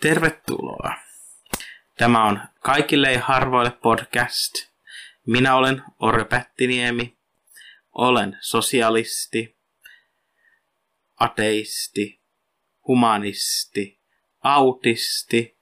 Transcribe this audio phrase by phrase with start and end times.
[0.00, 0.94] Tervetuloa.
[1.98, 4.52] Tämä on Kaikille ja harvoille podcast.
[5.26, 7.18] Minä olen Orre Pättiniemi.
[7.92, 9.58] Olen sosialisti,
[11.20, 12.20] ateisti,
[12.86, 14.00] humanisti,
[14.42, 15.58] autisti,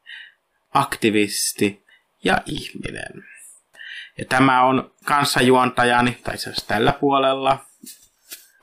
[0.74, 1.86] aktivisti
[2.24, 3.24] ja ihminen.
[4.18, 7.58] Ja tämä on kanssajuontajani, tai siis tällä puolella.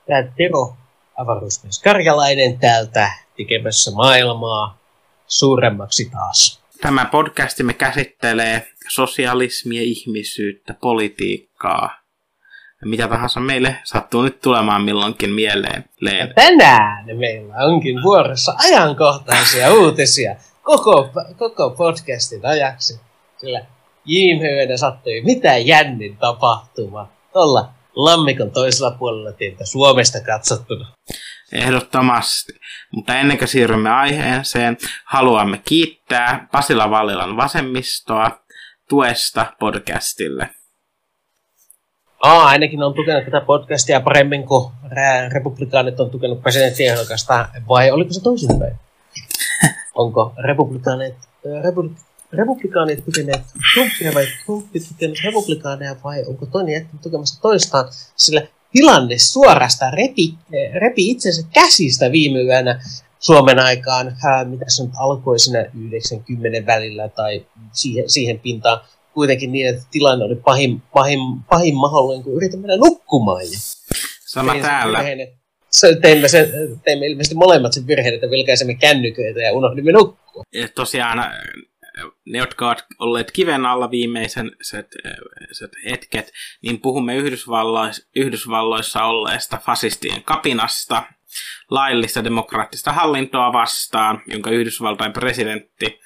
[0.06, 0.76] Tämä Tero
[1.16, 4.85] avaruusmies Karjalainen täältä tekemässä maailmaa
[5.26, 6.62] suuremmaksi taas.
[6.80, 12.06] Tämä podcastimme käsittelee sosialismia, ihmisyyttä, politiikkaa
[12.84, 15.84] mitä tahansa meille sattuu nyt tulemaan milloinkin mieleen.
[16.00, 23.00] Ja tänään meillä onkin vuorossa ajankohtaisia uutisia koko, koko podcastin ajaksi.
[23.36, 23.66] Sillä
[24.04, 30.92] Jiimhöyönä sattui mitä jännin tapahtuma tuolla lammikon toisella puolella tietä Suomesta katsottuna.
[31.52, 32.52] Ehdottomasti.
[32.92, 38.40] Mutta ennen kuin siirrymme aiheeseen, haluamme kiittää Pasila Vallilan vasemmistoa
[38.88, 40.50] tuesta podcastille.
[42.22, 44.72] Aa, ainakin on tukenut tätä podcastia paremmin kuin
[45.32, 48.76] republikaanit on tukenut presidenttiehdokasta, vai oliko se toisinpäin?
[49.94, 51.14] Onko republikaanit,
[51.64, 51.90] repu,
[52.32, 53.42] republikaanit tukeneet
[53.74, 57.88] Trumpia vai Trumpi tukenut republikaaneja vai onko toinen jättänyt tukemassa toistaan?
[58.16, 58.42] Sillä
[58.76, 60.34] tilanne suorastaan repi,
[60.80, 62.80] repi itsensä käsistä viime yönä
[63.18, 68.80] Suomen aikaan, ää, mitä se nyt alkoi siinä 90 välillä tai siihen, siihen pintaan,
[69.14, 71.18] kuitenkin niin, että tilanne oli pahin, pahin,
[71.48, 73.42] pahin mahdollinen, kun yritin mennä nukkumaan.
[73.42, 73.58] Ja
[74.26, 75.04] Sama täällä.
[75.70, 76.50] se, teimme, se,
[76.84, 80.42] teimme ilmeisesti molemmat sen virheen, että vilkaisemme kännyköitä ja unohdimme nukkua.
[80.52, 81.18] Ja tosiaan
[82.26, 84.86] ne, jotka ovat olleet kiven alla viimeisen set,
[85.52, 91.02] set hetket, niin puhumme Yhdysvalloissa, Yhdysvalloissa olleesta fasistien kapinasta,
[91.70, 96.00] laillista demokraattista hallintoa vastaan, jonka Yhdysvaltain presidentti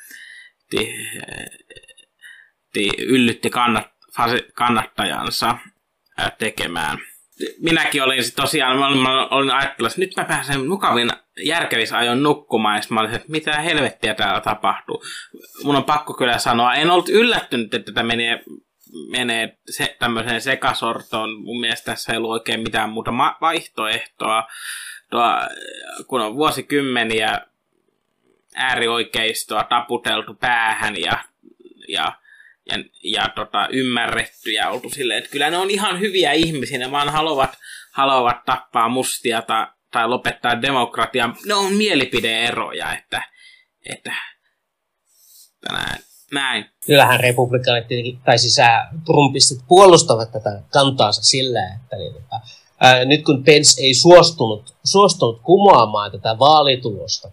[2.99, 3.89] yllytti kannat,
[4.55, 5.59] kannattajansa
[6.39, 6.99] tekemään.
[7.59, 11.11] Minäkin olin tosiaan, olin, olin ajatellut, että nyt mä pääsen mukavin
[11.45, 15.05] järkevissä ajon nukkumaan, ja mä olin, että mitä helvettiä täällä tapahtuu.
[15.65, 18.43] Mun on pakko kyllä sanoa, en ollut yllättynyt, että tämä menee,
[19.11, 21.43] menee se, tämmöiseen sekasortoon.
[21.43, 24.47] Mun mielestä tässä ei ollut oikein mitään muuta vaihtoehtoa.
[25.11, 25.33] Tuo,
[26.07, 27.41] kun on vuosikymmeniä
[28.55, 31.19] äärioikeistoa taputeltu päähän ja,
[31.89, 32.13] ja
[32.71, 36.91] ja, ja tota, ymmärretty ja oltu silleen, että kyllä ne on ihan hyviä ihmisiä, ne
[36.91, 37.59] vaan haluavat,
[37.93, 41.37] haluavat tappaa mustia tai, tai lopettaa demokratiaa.
[41.47, 43.23] Ne on mielipideeroja, että,
[43.87, 44.13] että
[45.73, 45.99] näin.
[46.33, 46.65] näin.
[46.87, 47.87] Kyllähän republikaanit,
[48.25, 48.57] tai siis
[49.07, 52.15] Trumpistit puolustavat tätä kantaansa sillä, että niin,
[52.81, 57.31] ää, nyt kun Pence ei suostunut, suostunut kumoamaan tätä vaalitulosta,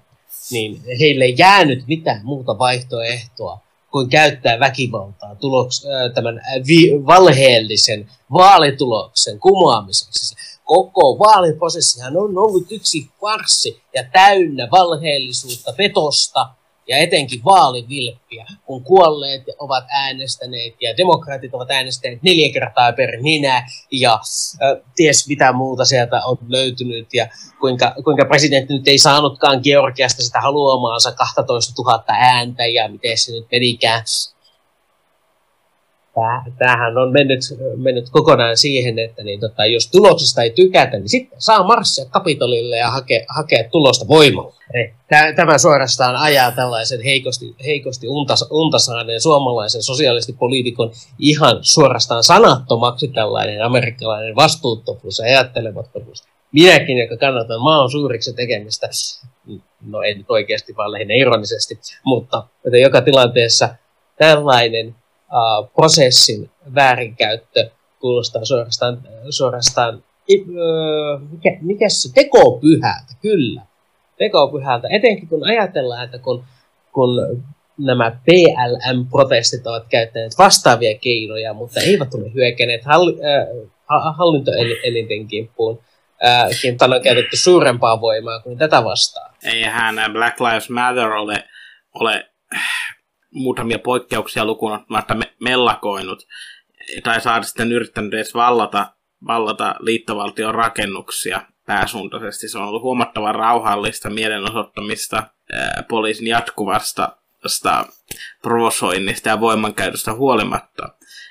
[0.52, 8.12] niin heille ei jäänyt mitään muuta vaihtoehtoa kuin käyttää väkivaltaa tuloks, äh, tämän vi, valheellisen
[8.34, 10.36] vaalituloksen kumoamiseksi.
[10.68, 16.50] Koko vaaliprosessihan on ollut yksi farsi ja täynnä valheellisuutta, petosta
[16.88, 23.68] ja etenkin vaalivilppiä, kun kuolleet ovat äänestäneet ja demokraatit ovat äänestäneet neljä kertaa per minä
[23.92, 27.28] ja äh, ties mitä muuta sieltä on löytynyt ja
[27.60, 33.32] kuinka, kuinka presidentti nyt ei saanutkaan Georgiasta sitä haluamaansa 12 000 ääntä ja miten se
[33.32, 34.04] nyt menikään
[36.58, 37.40] tämähän on mennyt,
[37.76, 42.78] mennyt kokonaan siihen, että niin tota, jos tuloksesta ei tykätä, niin sitten saa marssia kapitolille
[42.78, 44.54] ja hakea, hakea tulosta voimalla.
[45.36, 54.36] Tämä suorastaan ajaa tällaisen heikosti, heikosti untas, untasaaneen suomalaisen sosialistipoliitikon ihan suorastaan sanattomaksi tällainen amerikkalainen
[54.36, 56.24] vastuuttomuus ja ajattelemattomuus.
[56.52, 58.90] Minäkin, joka kannatan maan suuriksi tekemistä,
[59.88, 62.44] no en nyt oikeasti, vaan lähinnä ironisesti, mutta
[62.82, 63.70] joka tilanteessa
[64.18, 64.96] tällainen
[65.76, 70.04] prosessin väärinkäyttö kuulostaa suorastaan, suorastaan
[71.32, 73.62] mikä, mikä se, tekopyhältä, kyllä.
[74.18, 76.44] Tekopyhältä, etenkin kun ajatellaan, että kun,
[76.92, 77.44] kun
[77.78, 85.80] nämä PLM-protestit ovat käyttäneet vastaavia keinoja, mutta eivät ole hyökänneet halli, äh, hallintoelinten kimppuun,
[86.26, 89.34] äh, kimppuun on käytetty suurempaa voimaa kuin tätä vastaan.
[89.44, 91.44] Eihän Black Lives Matter ole,
[91.94, 92.26] ole
[93.38, 96.28] muutamia poikkeuksia lukuun ottamatta me- mellakoinut,
[97.04, 98.88] tai saada sitten yrittänyt edes vallata,
[99.28, 102.48] vallata liittovaltion rakennuksia pääsuuntaisesti.
[102.48, 105.24] Se on ollut huomattavan rauhallista mielenosoittamista
[105.54, 107.18] ää, poliisin jatkuvasta
[108.42, 110.90] provosoinnista ja voimankäytöstä huolimatta.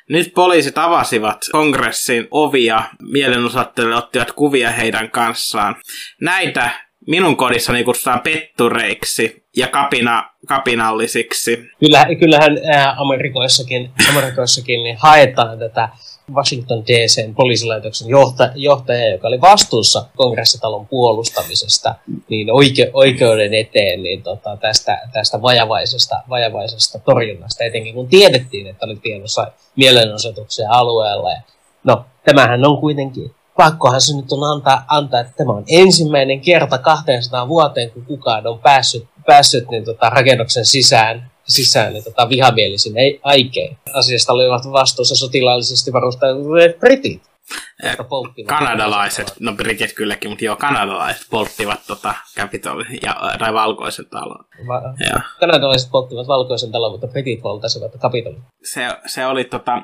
[0.09, 5.76] Nyt poliisit avasivat kongressin ovia, mielenosoittelijat ottivat kuvia heidän kanssaan.
[6.20, 6.70] Näitä
[7.06, 11.56] minun kodissani kutsutaan pettureiksi, ja kapina, kapinallisiksi.
[11.81, 15.88] Kyllä, kyllähän ää, Amerikoissakin, Amerikoissakin niin haetaan tätä
[16.35, 21.94] Washington DCn poliisilaitoksen johta, johtaja, joka oli vastuussa kongressitalon puolustamisesta
[22.29, 28.87] niin oike, oikeuden eteen niin tota, tästä, tästä vajavaisesta, vajavaisesta torjunnasta, etenkin kun tiedettiin, että
[28.87, 31.31] oli tiedossa mielenosoituksia alueella.
[31.31, 31.41] Ja,
[31.85, 36.79] no, tämähän on kuitenkin pakkohan se nyt on antaa, antaa, että tämä on ensimmäinen kerta
[36.79, 42.94] 200 vuoteen, kun kukaan on päässyt, päässyt niin tota, rakennuksen sisään, sisään niin tota, vihamielisin
[43.23, 43.76] aikein.
[43.93, 47.23] Asiasta olivat vastuussa sotilaallisesti varustautuneet britit.
[48.46, 54.44] Kanadalaiset, no britit kylläkin, mutta joo, kanadalaiset polttivat tota Capitol ja, tai valkoisen talon.
[54.69, 54.94] Va-
[55.40, 58.43] kanadalaiset polttivat valkoisen talon, mutta britit poltasivat Capitolin.
[58.64, 59.82] Se, se oli tota,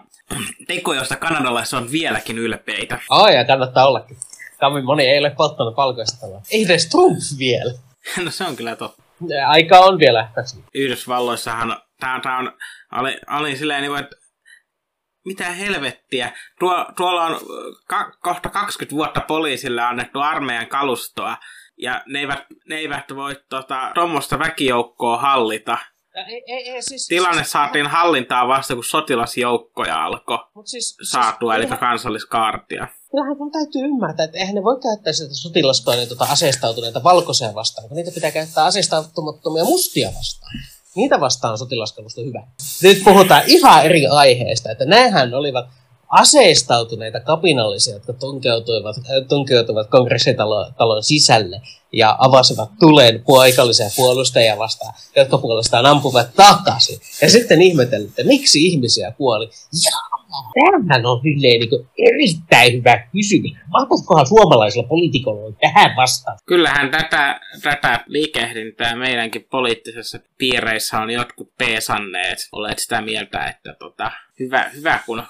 [0.66, 2.98] teko, josta kanadalaiset on vieläkin ylpeitä.
[3.10, 4.16] Ai, ja kannattaa ollakin.
[4.60, 6.42] Kami moni ei ole polttanut valkoista taloa.
[6.50, 7.72] Ei edes Trump vielä.
[8.24, 9.01] no se on kyllä totta.
[9.46, 10.56] Aika on vielä tässä.
[10.74, 12.52] Yhdysvalloissahan tämä, tämä on,
[12.92, 14.16] oli, oli silleen, niin että
[15.24, 16.32] mitä helvettiä.
[16.58, 17.40] Tuo, tuolla on
[17.88, 21.36] ka, kohta 20 vuotta poliisille annettu armeijan kalustoa,
[21.78, 23.36] ja ne eivät, ne eivät voi
[23.94, 25.78] tuommoista tota, väkijoukkoa hallita.
[26.14, 31.70] Ei, ei, ei, siis, Tilanne siis, saatiin hallintaa vasta, kun sotilasjoukkoja alkoi siis, saatua, siis,
[31.70, 32.86] eli kansalliskaartia.
[33.10, 37.88] Kyllähän kun täytyy ymmärtää, että eihän ne voi käyttää sitä sotilaskoja tuota aseistautuneita valkoisia vastaan,
[37.88, 40.52] kun niitä pitää käyttää aseistautumattomia mustia vastaan.
[40.96, 42.42] Niitä vastaan sotilaskalusto hyvä.
[42.82, 45.66] Nyt puhutaan ihan eri aiheesta, että näinhän olivat
[46.08, 48.96] aseistautuneita kapinallisia, jotka tunkeutuivat,
[49.28, 51.60] tunkeutuivat kongressitalon sisälle
[51.92, 56.98] ja avasivat tuleen paikallisia puolustajia vastaan, jotka puolestaan ampuvat takaisin.
[57.22, 59.50] Ja sitten ihmetellään, että miksi ihmisiä kuoli.
[59.84, 60.12] Ja
[60.54, 63.52] Tämähän on silleen niin erittäin hyvä kysymys.
[63.66, 66.38] Mahtaisikohan suomalaisilla poliitikoilla on tähän vastaan?
[66.46, 72.38] Kyllähän tätä, tätä liikehdintää meidänkin poliittisessa piireissä on jotkut peesanneet.
[72.52, 74.10] Olet sitä mieltä, että tota,
[74.40, 75.22] hyvä, hyvä kun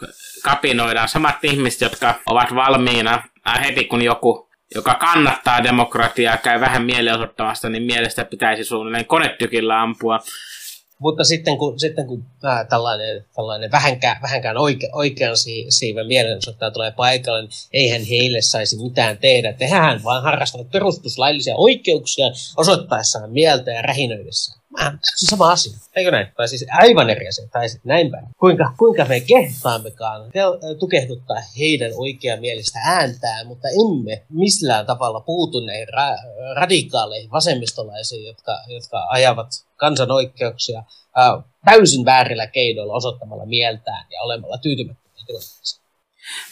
[0.43, 6.83] kapinoidaan samat ihmiset, jotka ovat valmiina äh, heti kun joku joka kannattaa demokratiaa, käy vähän
[6.83, 10.19] mielenosoittamasta, niin mielestä pitäisi suunnilleen konetykillä ampua.
[10.99, 16.71] Mutta sitten kun, sitten kun äh, tällainen, tällainen vähänkään, vähänkään oike, oikean si, siiven mielenosoittaja
[16.71, 19.53] tulee paikalle, niin eihän heille saisi mitään tehdä.
[19.53, 22.27] Tehän vaan harrastavat perustuslaillisia oikeuksia
[22.57, 24.62] osoittaessaan mieltä ja rähinöidessään.
[25.03, 26.27] Se sama asia, eikö näin?
[26.37, 28.27] Tai siis aivan eri asia, tai sitten näin päin.
[28.39, 30.31] Kuinka, kuinka me kehtaammekaan
[30.79, 39.07] tukehduttaa heidän oikeamielistä ääntään, mutta emme millään tavalla puutu näihin ra- radikaaleihin vasemmistolaisiin, jotka, jotka
[39.11, 40.83] ajavat kansan oikeuksia
[41.17, 45.83] ää, täysin väärillä keinoilla osoittamalla mieltään ja olemalla tyytymättömiä tilanteeseen.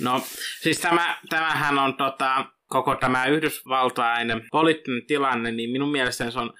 [0.01, 0.23] No,
[0.63, 6.53] siis tämä, tämähän on tota, koko tämä Yhdysvaltain poliittinen tilanne, niin minun mielestäni se on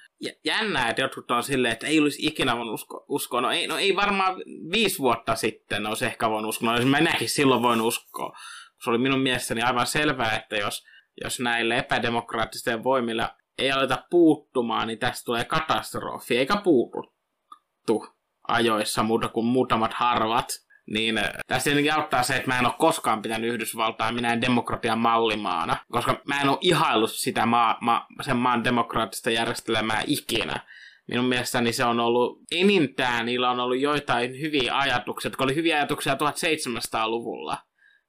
[0.45, 3.41] jännää, että jotkut on silleen, että ei olisi ikinä voinut usko, uskoa.
[3.41, 4.35] No ei, no ei varmaan
[4.71, 6.79] viisi vuotta sitten olisi ehkä voinut uskoa.
[6.79, 8.37] No, minäkin silloin voin uskoa.
[8.83, 10.85] Se oli minun mielestäni aivan selvää, että jos,
[11.23, 18.07] jos näille epädemokraattisten voimille ei aleta puuttumaan, niin tästä tulee katastrofi, eikä puututtu
[18.47, 20.47] ajoissa muuta kuin muutamat harvat.
[20.93, 24.99] Niin äh, tässä tietenkin auttaa se, että mä en ole koskaan pitänyt Yhdysvaltaa minä demokratian
[24.99, 30.59] mallimaana, koska mä en ole ihaillut sitä maa, ma, sen maan demokraattista järjestelmää ikinä.
[31.07, 35.75] Minun mielestäni se on ollut enintään, niillä on ollut joitain hyviä ajatuksia, jotka oli hyviä
[35.75, 37.57] ajatuksia 1700-luvulla,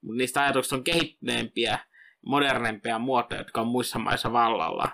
[0.03, 1.79] mutta niistä ajatuksista on kehittyneempiä,
[2.27, 4.89] modernempia muotoja, jotka on muissa maissa vallalla.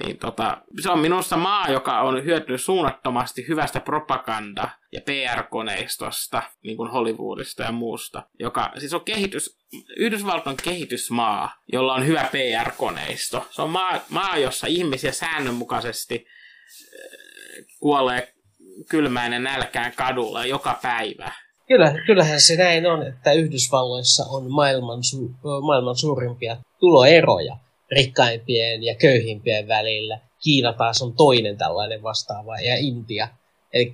[0.00, 6.76] Niin tota, se on minusta maa, joka on hyötynyt suunnattomasti hyvästä propaganda- ja PR-koneistosta, niin
[6.76, 8.22] kuin Hollywoodista ja muusta.
[8.38, 9.58] Joka siis on kehitys,
[9.96, 13.46] Yhdysvallat on kehitysmaa, jolla on hyvä PR-koneisto.
[13.50, 18.34] Se on maa, maa jossa ihmisiä säännönmukaisesti äh, kuolee
[18.88, 21.32] kylmään ja nälkään kadulla joka päivä.
[21.68, 27.56] Kyllä, kyllähän se näin on, että Yhdysvalloissa on maailman, su- maailman suurimpia tuloeroja
[27.96, 30.20] rikkaimpien ja köyhimpien välillä.
[30.44, 33.28] Kiina taas on toinen tällainen vastaava ja Intia.
[33.72, 33.92] Eli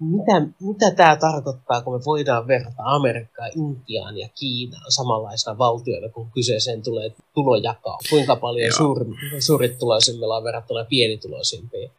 [0.00, 6.30] mitä, mitä tämä tarkoittaa, kun me voidaan verrata Amerikkaa, Intiaan ja Kiinaan samanlaisena valtioina, kun
[6.30, 7.98] kyseeseen tulee tulojakaa?
[8.10, 9.04] Kuinka paljon suuri,
[9.38, 11.90] suurit tuloisimmilla on verrattuna pienituloisimpiin?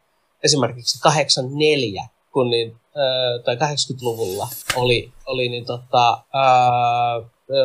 [0.44, 2.76] Esimerkiksi 84, kun niin,
[3.44, 7.20] tai 80-luvulla oli, oli niin tota, ää,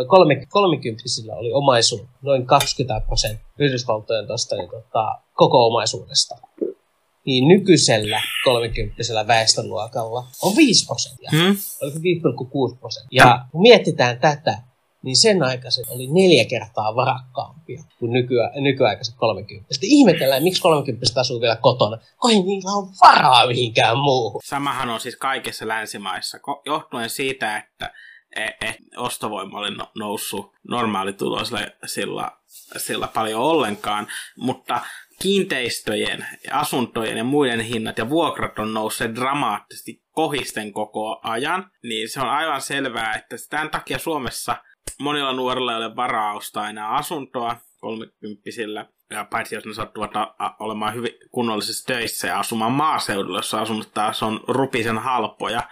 [0.07, 6.35] kolme, kolmikymppisillä oli omaisuus noin 20 prosenttia Yhdysvaltojen tosta, niin tota, koko omaisuudesta.
[7.25, 11.29] Niin nykyisellä 30 väestöluokalla on 5 prosenttia.
[11.31, 11.57] Hmm?
[11.81, 11.97] Oliko
[12.71, 13.23] 5,6 prosenttia?
[13.23, 14.57] Ja kun mietitään tätä,
[15.03, 19.73] niin sen aikaiset oli neljä kertaa varakkaampia kuin nykyä, nykyaikaiset 30.
[19.73, 21.97] Sitten ihmetellään, miksi 30 asuu vielä kotona,
[22.29, 24.41] ei niillä on varaa mihinkään muuhun.
[24.45, 27.93] Samahan on siis kaikissa länsimaissa, johtuen siitä, että
[28.35, 32.31] e, e, ostovoima oli no, noussut normaalituloisille sillä,
[32.77, 34.81] sillä paljon ollenkaan, mutta
[35.21, 42.21] kiinteistöjen, asuntojen ja muiden hinnat ja vuokrat on nousseet dramaattisesti kohisten koko ajan, niin se
[42.21, 44.55] on aivan selvää, että tämän takia Suomessa
[44.99, 50.11] monilla nuorilla ei ole varaa ostaa enää asuntoa kolmekymppisillä, ja paitsi jos ne sattuvat
[50.59, 55.63] olemaan hyvin kunnollisissa töissä ja asumaan maaseudulla, jossa asunnot taas on rupisen halpoja,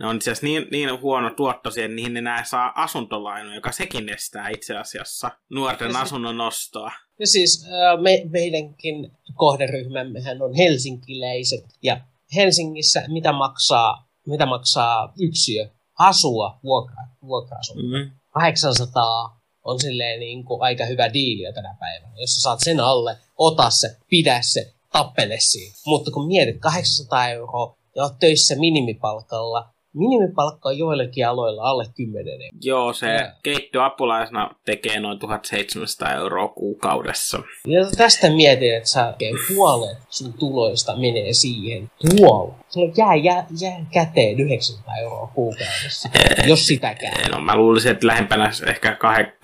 [0.00, 3.72] ne on itse asiassa niin, niin huono tuotto siihen, niihin ne näe saa asuntolainu, joka
[3.72, 6.92] sekin estää itse asiassa nuorten ja asunnon ostoa.
[7.18, 7.66] Ja siis
[8.02, 12.00] me, meidänkin kohderyhmämmehän on helsinkiläiset, ja
[12.34, 18.10] Helsingissä mitä maksaa, mitä maksaa yksiö asua vuokra, vuokra mm-hmm.
[18.30, 22.12] 800 on silleen niin kuin aika hyvä diili tänä päivänä.
[22.16, 25.76] Jos sä saat sen alle, ota se, pidä se, tappele siinä.
[25.86, 32.32] Mutta kun mietit 800 euroa ja oot töissä minimipalkalla, minimipalkka on joillakin aloilla alle 10
[32.32, 32.58] euroa.
[32.62, 33.32] Joo, se ja.
[33.42, 37.42] keittiöapulaisena tekee noin 1700 euroa kuukaudessa.
[37.66, 39.14] Ja tästä mietin, että sä
[39.56, 41.90] puolet sun tuloista menee siihen.
[42.16, 42.54] Puolet.
[42.68, 46.08] Sulla jää, jää, jää käteen 900 euroa kuukaudessa,
[46.46, 47.30] jos sitäkään.
[47.30, 48.96] No mä luulisin, että lähempänä ehkä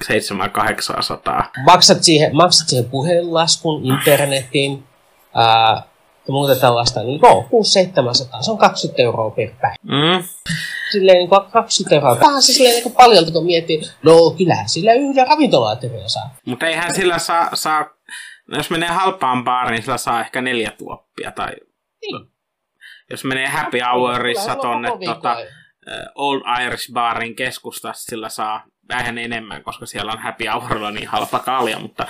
[0.04, 1.44] 700-800.
[1.64, 4.84] Maksat siihen, maksat siihen puhelinlaskun, internetin,
[5.34, 5.91] ää,
[6.28, 9.76] ja muuta tällaista, niin joo, 6-700, se on 20 euroa per päivä.
[9.82, 10.24] Mm.
[10.92, 12.20] Silleen niin kuin 20 euroa.
[12.20, 16.34] Vähän se silleen niin paljon, kun miettii, no kyllähän sillä yhden ravintolaateria saa.
[16.46, 17.86] Mutta eihän sillä saa, saa,
[18.48, 21.32] jos menee halpaan baariin, niin sillä saa ehkä neljä tuoppia.
[21.32, 21.52] Tai,
[22.02, 22.32] niin.
[23.10, 25.36] Jos menee happy hourissa tonne tota,
[26.14, 28.64] Old Irish Barin keskustassa, sillä saa
[28.96, 32.06] vähän enemmän, koska siellä on happy hourilla niin halpa kalja, mutta,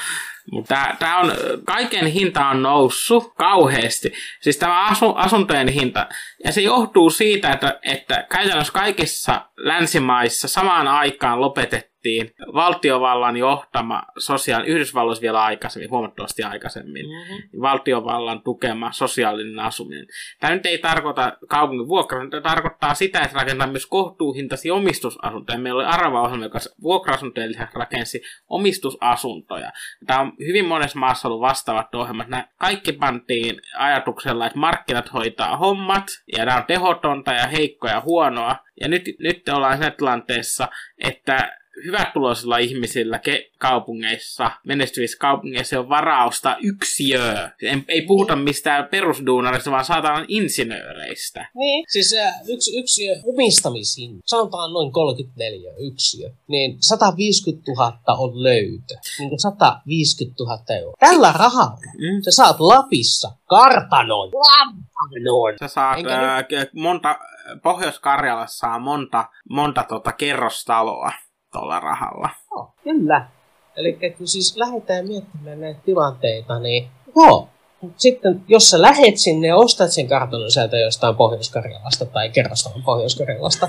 [0.50, 1.32] mutta tämä on,
[1.66, 4.12] kaiken hinta on noussut kauheasti.
[4.40, 6.08] Siis tämä asu, asuntojen hinta,
[6.44, 14.02] ja se johtuu siitä, että, että käytännössä kaikissa länsimaissa samaan aikaan lopetettiin tehtiin valtiovallan johtama
[14.18, 17.60] sosiaali, Yhdysvalloissa vielä aikaisemmin, huomattavasti aikaisemmin, mm-hmm.
[17.60, 20.06] valtiovallan tukema sosiaalinen asuminen.
[20.40, 25.58] Tämä nyt ei tarkoita kaupungin vuokra, tämä tarkoittaa sitä, että rakentaa myös kohtuuhintaisia omistusasuntoja.
[25.58, 29.72] Meillä oli Arava-ohjelma, joka vuokra-asuntojen lisäksi rakensi omistusasuntoja.
[30.06, 32.28] Tämä on hyvin monessa maassa ollut vastaavat ohjelmat.
[32.28, 36.04] Nämä kaikki pantiin ajatuksella, että markkinat hoitaa hommat,
[36.36, 38.56] ja nämä on tehotonta ja heikkoa ja huonoa.
[38.80, 40.68] Ja nyt, nyt ollaan siinä tilanteessa,
[40.98, 47.50] että hyvätuloisilla ihmisillä ke- kaupungeissa, menestyvissä kaupungeissa on varausta yksiöä.
[47.88, 51.50] Ei puhuta mistään perusduunarista, vaan saadaan insinööreistä.
[51.54, 58.94] Niin, siis äh, yksi yksiö omistamishin, sanotaan noin 34 yksiö, niin 150 000 on löytö.
[59.18, 60.94] Niin 150 000 euroa.
[61.00, 62.22] Tällä rahalla mm.
[62.24, 64.30] sä saat Lapissa kartanon.
[64.30, 65.58] Kartanon.
[65.60, 67.18] Sä saat äh, monta,
[67.62, 71.12] Pohjois-Karjalassa saa monta, monta tota kerrostaloa
[71.52, 72.30] tuolla rahalla.
[72.50, 73.28] Joo, kyllä.
[73.76, 77.48] Eli kun siis lähdetään miettimään näitä tilanteita, niin joo,
[77.96, 83.68] sitten jos sä lähet sinne ja ostat sen kartonon sieltä jostain Pohjois-Karjalasta tai kerrostalon Pohjois-Karjalasta,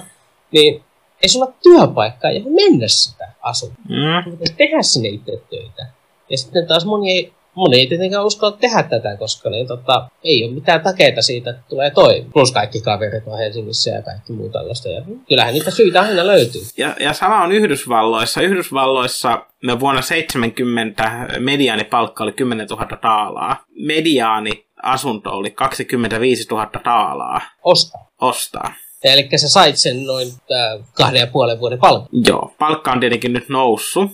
[0.51, 0.83] niin
[1.21, 3.83] ei sulla ole työpaikkaa, johon mennä sitä asuntoa.
[3.89, 4.37] Mm.
[4.57, 5.87] tehdä sinne itse töitä.
[6.29, 10.43] Ja sitten taas moni ei moni ei tietenkään uskalla tehdä tätä, koska niin, tota, ei
[10.43, 12.29] ole mitään takeita siitä, että tulee toimi.
[12.33, 14.89] Plus kaikki kaverit on Helsingissä ja kaikki muu tällaista.
[14.89, 16.61] Ja kyllähän niitä syitä aina löytyy.
[16.77, 18.41] Ja, ja sama on Yhdysvalloissa.
[18.41, 23.63] Yhdysvalloissa me vuonna 70 mediaanipalkka oli 10 000 taalaa.
[23.75, 27.41] Mediaani asunto oli 25 000 taalaa.
[27.63, 28.11] Ostaa.
[28.21, 28.73] Ostaa.
[29.03, 32.09] Eli sä sait sen noin äh, kahden ja puolen vuoden palkka.
[32.27, 34.11] Joo, palkka on tietenkin nyt noussut.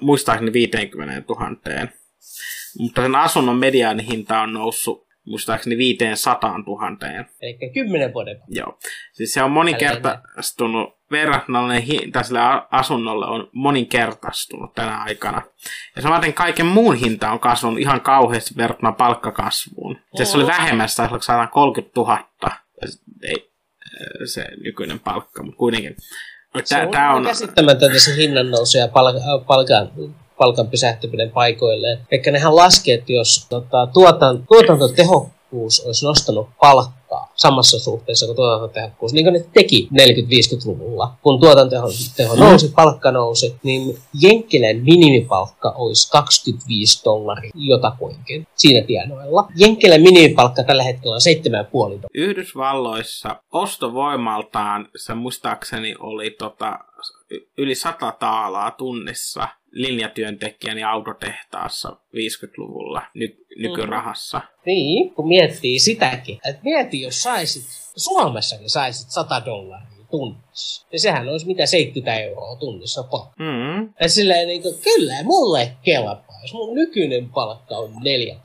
[0.00, 1.56] Muistaakseni 50 000
[2.78, 7.26] mutta sen asunnon mediaanihinta on noussut muistaakseni 500 000.
[7.40, 8.40] Eli 10 vuoden.
[8.48, 8.78] Joo.
[9.12, 15.42] Siis se on moninkertaistunut, verrannollinen hinta sille asunnolle on moninkertaistunut tänä aikana.
[15.96, 19.98] Ja samaten kaiken muun hinta on kasvanut ihan kauheasti verrattuna palkkakasvuun.
[20.14, 22.28] Se, se oli vähemmän, se 130 000.
[23.22, 23.52] Ei,
[24.24, 25.96] se nykyinen palkka, mutta kuitenkin.
[26.64, 28.88] Se on, on käsittämätöntä se hinnan nousu ja
[29.46, 29.90] palkan
[30.42, 31.98] palkan pysähtyminen paikoilleen.
[32.10, 39.12] Eli nehän laski, että jos tota, tuotan, tuotantotehokkuus olisi nostanut palkkaa samassa suhteessa kuin tuotantotehokkuus,
[39.12, 46.10] niin kuin ne teki 40-50-luvulla, kun tuotantoteho teho nousi, palkka nousi, niin Jenkkilän minimipalkka olisi
[46.10, 49.48] 25 dollaria jotakuinkin siinä tienoilla.
[49.56, 51.20] Jenkkilän minimipalkka tällä hetkellä on
[51.92, 56.78] 7,5 Yhdysvalloissa ostovoimaltaan se muistaakseni oli tota
[57.58, 64.40] yli 100 taalaa tunnissa linjatyöntekijän ja autotehtaassa 50-luvulla ny- nykyrahassa.
[64.66, 66.38] Niin, kun miettii sitäkin.
[66.48, 67.64] Että mieti, jos saisit,
[67.96, 70.86] Suomessakin saisit 100 dollaria tunnissa.
[70.92, 73.34] Ja sehän olisi mitä 70 euroa tunnissa palkka.
[73.38, 73.94] Mm.
[74.00, 78.36] Ja silleen niin kuin, kyllä mulle kelpaa, jos mun nykyinen palkka on neljä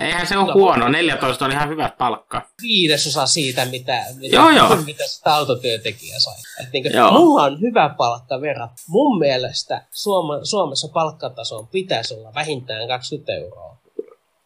[0.00, 2.42] Eihän se ole huono, 14 on ihan hyvät palkka.
[2.62, 4.76] Viidesosa siitä, mitä, mitä, Joo, joo.
[4.76, 6.34] mitä sitä autotyöntekijä sai.
[6.60, 7.12] Et niin kuin, Joo.
[7.12, 8.68] mulla on hyvä palkka verran.
[8.88, 13.79] Mun mielestä Suoma, Suomessa palkkatason pitäisi olla vähintään 20 euroa.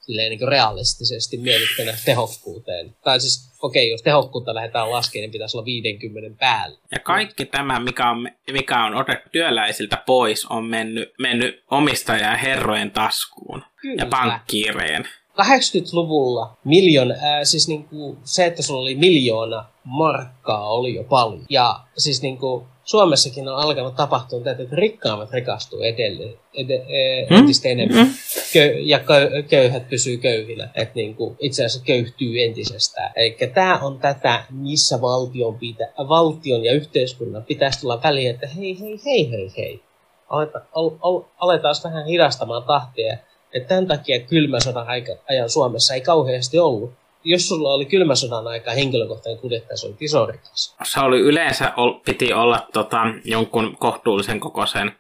[0.07, 2.97] Silleen niin realistisesti mietittynä tehokkuuteen.
[3.05, 6.79] Tai siis, okei, jos tehokkuutta lähdetään laskemaan, niin pitäisi olla 50 päälle.
[6.91, 12.37] Ja kaikki tämä, mikä on, mikä on otettu työläisiltä pois, on mennyt, mennyt omistajan ja
[12.37, 14.03] herrojen taskuun Kyllä.
[14.03, 15.09] ja pankkiireen.
[15.43, 21.47] 80-luvulla miljoon, ää, siis niinku, se, että sulla oli miljoona markkaa oli jo paljon.
[21.51, 27.37] Ja siis niinku, Suomessakin on alkanut tapahtua tätä, että rikkaammat rikastuu edelleen, ed, e, Hmm?
[27.37, 28.07] entistä enemmän.
[28.07, 28.13] Mm.
[28.53, 30.71] Kö, ja kö, köyhät pysyy köyhinä.
[30.75, 33.13] Että niinku, itse asiassa köyhtyy entisestään.
[33.17, 38.81] Eli tämä on tätä, missä valtion, pitä, valtion ja yhteiskunnan pitäisi tulla väliin, että hei,
[38.81, 39.83] hei, hei, hei, hei.
[40.29, 43.17] Aleta, al, al, aletaan vähän hidastamaan tahtia.
[43.55, 44.87] Että tämän takia kylmän sodan
[45.29, 46.93] ajan Suomessa ei kauheasti ollut.
[47.25, 50.77] Jos sulla oli kylmän sodan aika henkilökohtainen kuljettaja, se oli iso rikas.
[50.83, 51.73] Se oli yleensä,
[52.05, 54.93] piti olla tota, jonkun kohtuullisen kokoisen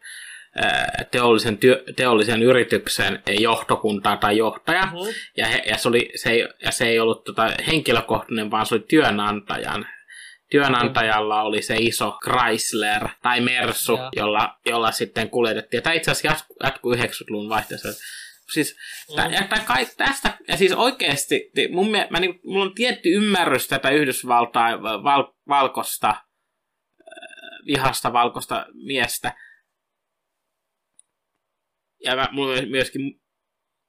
[1.11, 4.87] teollisen, työ, teollisen yrityksen johtokuntaa tai johtaja.
[4.87, 5.11] Mhm.
[5.37, 8.75] Ja, he, ja, se oli, se ei, ja se ei ollut tota, henkilökohtainen, vaan se
[8.75, 9.87] oli työnantajan.
[10.50, 15.82] Työnantajalla oli se iso Chrysler tai Mersu, jolla, jolla sitten kuljetettiin.
[15.82, 17.88] Tämä itse asiassa jatku- jatkuu 90-luvun vaihteessa.
[18.52, 18.76] Siis,
[19.16, 23.08] tä, ja tä, kai, tästä, ja siis oikeasti, ti- mun, mä, niin, mulla on tietty
[23.08, 26.24] ymmärrys tätä Yhdysvaltain val, valkosta, äh,
[27.66, 29.32] vihasta valkoista miestä.
[32.04, 33.20] Ja mä, mulla on myöskin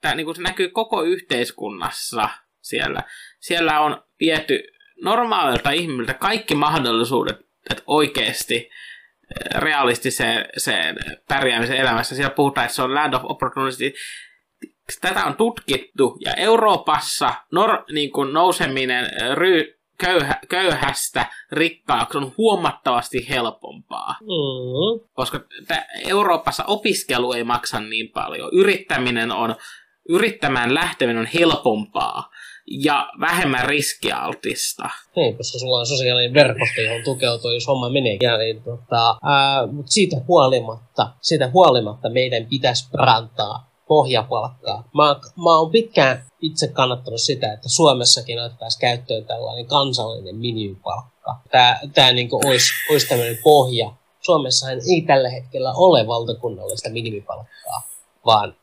[0.01, 2.29] tää, niin kuin se näkyy koko yhteiskunnassa
[2.62, 3.03] siellä.
[3.39, 4.63] Siellä on viety
[5.03, 7.38] normaalilta ihmiltä kaikki mahdollisuudet,
[7.71, 10.96] että oikeasti eh, realistiseen sen
[11.27, 12.15] pärjäämisen elämässä.
[12.15, 13.94] Siellä puhutaan, että se on land of opportunity.
[15.01, 23.29] Tätä on tutkittu ja Euroopassa nor, niin kuin nouseminen ry, köyhä, köyhästä rikkaaksi on huomattavasti
[23.29, 25.07] helpompaa Mm.
[25.13, 25.39] koska
[26.07, 28.50] Euroopassa opiskelu ei maksa niin paljon.
[28.53, 29.55] Yrittäminen on,
[30.09, 32.29] yrittämään lähteminen on helpompaa
[32.67, 34.89] ja vähemmän riskialtista.
[35.15, 38.17] Niin, koska sulla on sosiaalinen verkosto, johon tukeutuu, jos homma menee.
[38.21, 44.89] Ja niin, tota, ää, mutta siitä huolimatta, siitä huolimatta meidän pitäisi parantaa pohjapalkkaa.
[44.93, 51.35] Mä, mä oon pitkään itse kannattanut sitä, että Suomessakin otettaisiin käyttöön tällainen kansallinen minimipalkka.
[51.51, 53.91] Tää, tää niinku olisi, olisi tämmöinen pohja.
[54.21, 57.81] Suomessahan ei tällä hetkellä ole valtakunnallista minimipalkkaa,
[58.25, 58.55] vaan,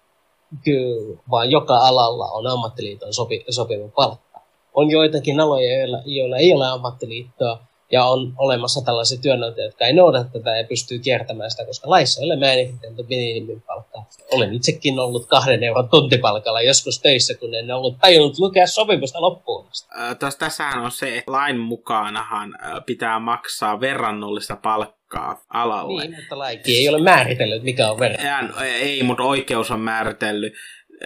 [0.65, 4.33] kyllä, vaan joka alalla on ammattiliiton sopi, sopiva palkka
[4.75, 7.59] on joitakin aloja, joilla, joilla ei ole ammattiliittoa,
[7.93, 12.21] ja on olemassa tällaisia työnantajia, jotka ei noudata tätä ja pystyy kiertämään sitä, koska laissa
[12.21, 14.07] ei ole määritelty minimipalkkaa.
[14.31, 19.67] Olen itsekin ollut kahden euron tuntipalkalla joskus töissä, kun en ollut tajunnut lukea sopimusta loppuun
[19.71, 19.89] asti.
[19.95, 26.03] Ää, Tos, tässähän on se, että lain mukaanahan ää, pitää maksaa verrannollista palkkaa alalle.
[26.03, 28.27] Niin, mutta laiki ei ole määritellyt, mikä on verran.
[28.27, 30.53] Ja, ei, mutta oikeus on määritellyt.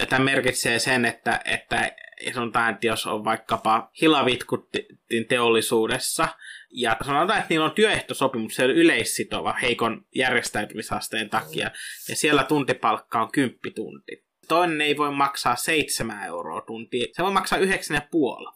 [0.09, 1.93] Tämä merkitsee sen, että, että
[2.35, 6.29] sanotaan, että jos on vaikkapa hilavitkutin teollisuudessa,
[6.71, 11.71] ja sanotaan, että niillä on työehtosopimus, se on yleissitova heikon järjestäytymisasteen takia,
[12.09, 14.27] ja siellä tuntipalkka on kymppitunti.
[14.49, 17.67] Toinen ei voi maksaa 7 euroa tuntia, se voi maksaa 9,5.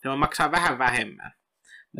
[0.03, 1.33] Se voi maksaa vähän vähemmän.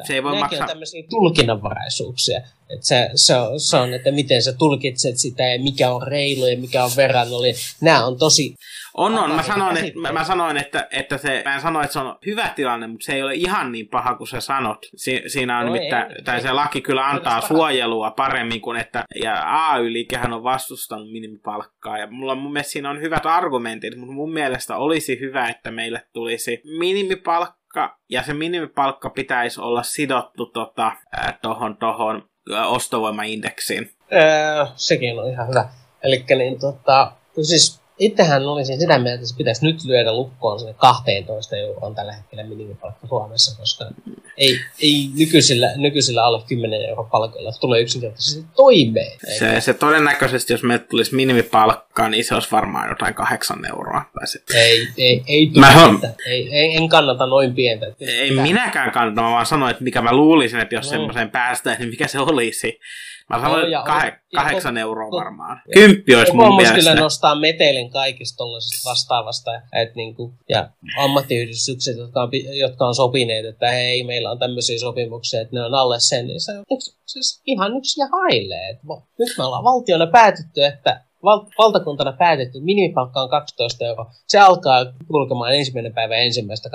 [0.03, 0.65] Se ei voi Nämäkin maksaa...
[0.65, 2.39] on tämmöisiä tulkinnanvaraisuuksia.
[2.39, 6.47] Että se, se, on, se on, että miten sä tulkitset sitä ja mikä on reilu
[6.47, 7.61] ja mikä on verrannollinen.
[7.81, 8.55] Nämä on tosi
[8.95, 9.31] On, on.
[9.31, 12.19] Mä sanoin, että, mä, mä sanoin, että, että se, mä en sano, että se on
[12.27, 14.79] hyvä tilanne, mutta se ei ole ihan niin paha kuin sä sanot.
[14.97, 16.43] Si, siinä on No nimittäin, ei, tai ei.
[16.43, 22.35] se laki kyllä antaa suojelua paremmin kuin että, ja AY-liikehän on vastustanut minimipalkkaa, ja mulla
[22.35, 27.60] mun mielestä siinä on hyvät argumentit, mutta mun mielestä olisi hyvä, että meille tulisi minimipalkka,
[28.09, 33.91] ja se minimipalkka pitäisi olla sidottu tota, äh, tohon, tohon äh, ostovoimaindeksiin.
[34.13, 35.69] Öö, sekin on ihan hyvä.
[36.03, 40.75] Eli niin, tota, siis itsehän olisin sitä mieltä, että se pitäisi nyt lyödä lukkoon sinne
[40.75, 43.85] 12 euroon tällä hetkellä minimipalkka Suomessa, koska
[44.37, 49.19] ei, ei nykyisillä, nykyisillä alle 10 euron palkoilla tule yksinkertaisesti toimeen.
[49.39, 54.03] Se, se todennäköisesti, jos meille tulisi minimipalkka, niin se olisi varmaan jotain kahdeksan euroa.
[54.15, 56.15] Tai Ei, ei, ei, Mä tule sanon- mitään.
[56.27, 57.87] ei, ei, en kannata noin pientä.
[58.01, 60.91] Ei minäkään kannata, mä vaan sanoin, että mikä mä luulisin, että jos Mm.
[60.91, 62.81] semmoiseen päästään, niin mikä se olisi.
[63.31, 65.61] Mä sanoin, On ja kah- kahdeksan euroa varmaan.
[65.73, 66.75] Kymppi olisi mun mielestä.
[66.75, 69.51] kyllä nostaa metelin kaikista tuollaisesta vastaavasta.
[69.73, 75.41] Et niinku, ja ammattiyhdistykset, jotka on, jotka on sopineet, että hei, meillä on tämmöisiä sopimuksia,
[75.41, 76.65] että ne on alle sen, niin se on
[77.07, 78.79] siis ihan yksi ja hailee.
[79.19, 84.11] Nyt me ollaan valtiona päätetty, että val- valtakuntana päätetty, että minimipalkka on 12 euroa.
[84.27, 86.71] Se alkaa kulkemaan ensimmäinen päivä ensimmäistä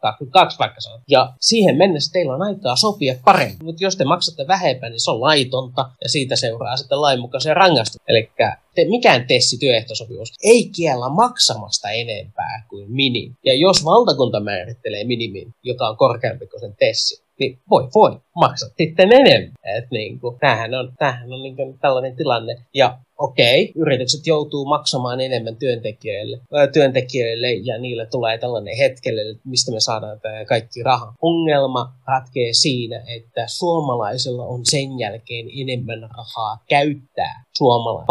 [0.00, 1.00] 2022 vaikka on.
[1.08, 3.64] Ja siihen mennessä teillä on aikaa sopia paremmin.
[3.64, 8.02] Mutta jos te maksatte vähempää, niin se on laitonta ja siitä seuraa sitten lainmukaisen rangaistus.
[8.08, 8.30] Eli
[8.74, 13.34] te, mikään tessi työehtosopimus ei kiellä maksamasta enempää kuin minim.
[13.44, 18.72] Ja jos valtakunta määrittelee minimin, joka on korkeampi kuin sen tessi, niin voi voi, maksat
[18.78, 19.52] sitten enemmän.
[19.76, 22.56] Et niin kuin, tämähän on, tämähän on niin kuin tällainen tilanne.
[22.74, 29.72] Ja okei, yritykset joutuu maksamaan enemmän työntekijöille, ää, työntekijöille ja niille tulee tällainen hetkelle, mistä
[29.72, 31.14] me saadaan tämä kaikki raha.
[31.22, 38.06] Ongelma ratkee siinä, että suomalaisilla on sen jälkeen enemmän rahaa käyttää suomalaisiin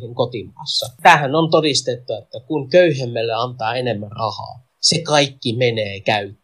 [0.00, 0.96] palveluihin kotimaassa.
[1.02, 6.39] Tämähän on todistettu, että kun köyhemmälle antaa enemmän rahaa, se kaikki menee käyttöön.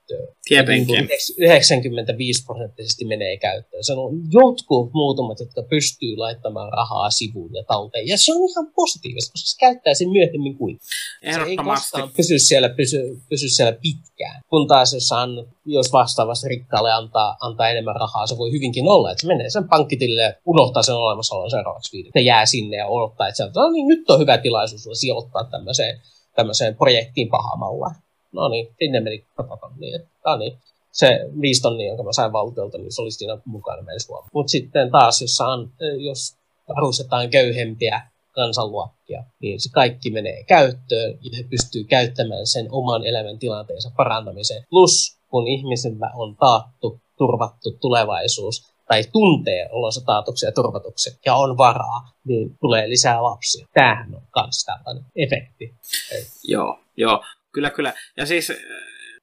[0.49, 0.95] Tietenkin.
[0.95, 3.85] Niin kuin 95 prosenttisesti menee käyttöön.
[3.85, 8.07] Se on jotkut muutamat, jotka pystyy laittamaan rahaa sivuun ja talteen.
[8.07, 10.79] Ja se on ihan positiivista, koska se käyttää sen myöhemmin kuin.
[11.35, 14.43] Se ei koskaan pysy siellä, pysy, pysy siellä pitkään.
[14.51, 15.31] Kun taas jos, an,
[15.65, 19.69] jos vastaavasti rikkaalle antaa, antaa enemmän rahaa, se voi hyvinkin olla, että se menee sen
[19.69, 22.13] pankkitille ja unohtaa sen olemassaolon seuraavaksi viiden.
[22.15, 26.01] Se jää sinne ja odottaa, että sieltä, no niin, nyt on hyvä tilaisuus sijoittaa tämmöiseen,
[26.35, 28.06] tämmöiseen projektiin pahamalla.
[28.37, 29.99] No niin, sinne meni sata tonnia.
[30.27, 30.59] No niin,
[30.93, 34.31] se viisi tonnia, jonka mä sain valtiolta, niin se olisi siinä mukana meidän Suomessa.
[34.33, 36.37] Mutta sitten taas, jos, saan, jos
[36.69, 43.91] varustetaan köyhempiä kansanluokkia, niin se kaikki menee käyttöön ja he pystyy käyttämään sen oman elämäntilanteensa
[43.97, 44.65] parantamiseen.
[44.71, 51.59] Plus, kun ihmisillä on taattu, turvattu tulevaisuus, tai tuntee olonsa taatuksi ja turvatuksi ja on
[51.59, 53.67] varaa, niin tulee lisää lapsia.
[53.75, 55.75] Tämähän on myös tällainen efekti.
[56.45, 57.25] Joo, joo.
[57.57, 57.93] Kyllä, kyllä.
[58.17, 58.57] Ja siis äh,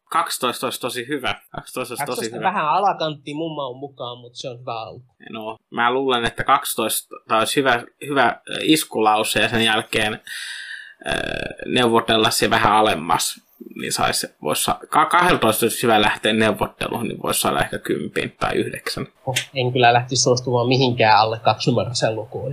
[0.10, 1.36] 12 olisi tosi hyvä.
[1.56, 2.48] 12 olisi tosi 12 hyvä.
[2.48, 5.06] vähän alakantti mun maun mukaan, mutta se on hyvä alku.
[5.30, 11.14] No, mä luulen, että 12 olisi hyvä, hyvä äh, iskulause ja sen jälkeen äh,
[11.66, 13.42] neuvotella se vähän alemmas.
[13.76, 18.32] Niin sais, vois, saa- ka- 12 olisi hyvä lähteä neuvotteluun, niin voisi saada ehkä 10
[18.40, 19.08] tai 9.
[19.26, 22.52] Oh, en kyllä lähti suostumaan mihinkään alle kaksinumeroiseen lukuun.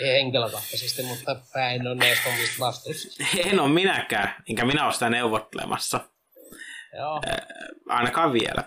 [0.00, 3.24] Ei henkilökohtaisesti, mutta mä en ole näistä omista vastuussa.
[3.46, 6.00] En ole minäkään, enkä minä ole sitä neuvottelemassa.
[6.96, 7.20] Joo.
[7.88, 8.64] ainakaan vielä.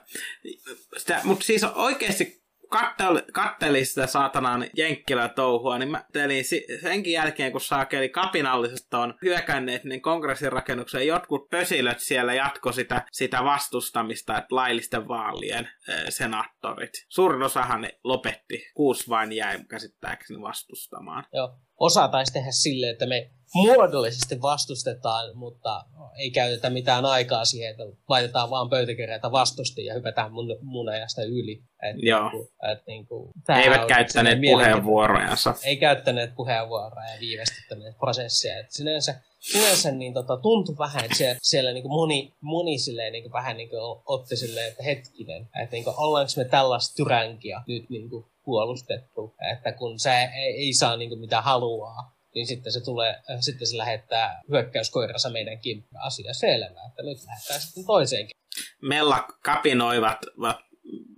[0.98, 2.43] Sitä, mutta siis oikeasti
[2.74, 6.44] katteli, katteli sitä saatanan jenkkilä touhua, niin mä telin
[6.82, 13.06] senkin jälkeen, kun saakeli kapinalliset on hyökänneet niin kongressin rakennukseen, jotkut pösilöt siellä jatko sitä,
[13.12, 16.92] sitä vastustamista, että laillisten vaalien äh, senaattorit.
[17.10, 21.26] Suurin osahan ne lopetti, kuusi vain jäi käsittääkseni vastustamaan.
[21.34, 21.58] Joo.
[21.84, 25.86] Osa taisi tehdä silleen, että me muodollisesti vastustetaan, mutta
[26.18, 31.24] ei käytetä mitään aikaa siihen, että laitetaan vaan pöytäkirjaita vastusti ja hypätään mun, mun ajasta
[31.24, 31.64] yli.
[31.84, 32.30] Et Joo.
[32.30, 33.32] Niinku, et niinku,
[33.64, 35.54] eivät käyttäneet puheenvuorojansa.
[35.64, 38.60] Ei käyttäneet puheenvuoroa ja viivästyttäneet prosessia.
[38.60, 43.32] Et sinänsä sinänsä niin tota, tuntui vähän, että siellä, siellä niin moni, moni silleen, niin
[43.32, 43.70] vähän niin
[44.06, 49.36] otti silleen, että hetkinen, että niin kuin, ollaanko me tällaista tyränkiä nyt niin kuin, puolustettu,
[49.52, 53.78] että kun se ei, saa niin mitä haluaa, niin sitten se tulee, äh, sitten se
[53.78, 56.06] lähettää hyökkäyskoiransa meidän kimppaan.
[56.06, 58.38] Asia selvä, että nyt lähdetään sitten toiseenkin.
[58.82, 60.20] Mella kapinoivat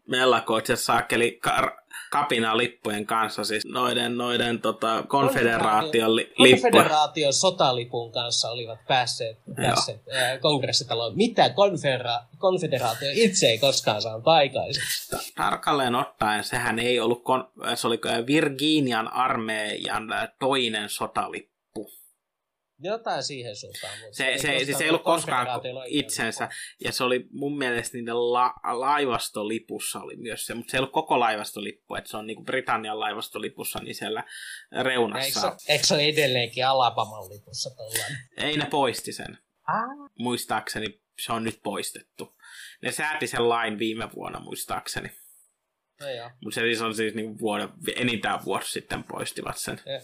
[0.08, 6.72] va- mellakoit ja saakeli kar- kapinalippujen kanssa, siis noiden, noiden tota, konfederaation li- lippuja.
[6.72, 11.16] Konfederaation sotalipun kanssa olivat päässeet, päässeet äh, kongressitaloon.
[11.16, 15.10] Mitä konfera- konfederaatio itse ei koskaan saanut aikaiseksi.
[15.12, 20.08] Ta- Tarkalleen ottaen sehän ei ollut, kon- se oli Virginian armeijan
[20.40, 21.55] toinen sotalippu.
[22.80, 23.94] Jotain siihen suuntaan.
[24.00, 25.48] Mutta Se, se, se, se ei ollut koskaan
[25.86, 26.50] itsensä,
[26.84, 30.94] ja se oli mun mielestä niiden la- laivastolipussa oli myös se, mutta se ei ollut
[30.94, 34.24] koko laivastolippu, että se on niinku Britannian laivastolipussa, niin siellä
[34.72, 35.56] Eikö, reunassa.
[35.58, 38.18] se- eikö se ole edelleenkin Alabaman lipussa tuollainen?
[38.38, 39.38] Ei ne poisti sen.
[39.68, 40.10] Ah.
[40.20, 42.36] Muistaakseni se on nyt poistettu.
[42.82, 45.08] Ne sääti sen lain viime vuonna muistaakseni.
[46.00, 46.08] No.
[46.44, 49.82] Mutta se siis on siis niin vuoden, enintään vuosi sitten poistivat sen.
[49.86, 50.02] Ja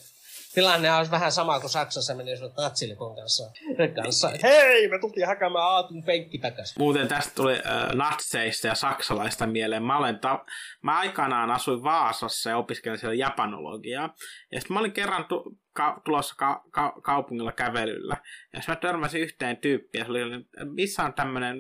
[0.54, 3.52] Tilanne olisi vähän sama kuin Saksassa menisivät natsilipun kanssa.
[3.96, 4.30] kanssa.
[4.44, 6.76] Hei, me tultiin hakemaan Aatun penkki takaisin.
[6.80, 9.84] Muuten tästä tuli äh, natseista ja saksalaista mieleen.
[9.84, 10.46] Mä, olen ta-
[10.82, 14.16] mä aikanaan asuin Vaasassa ja opiskelin siellä japanologiaa.
[14.52, 18.18] Ja sitten mä olin kerran tu- ka- tulossa ka- ka- kaupungilla kävelyllä.
[18.54, 21.58] Ja sitten mä törmäsin yhteen tyyppiin ja se oli, että missä on tämmöinen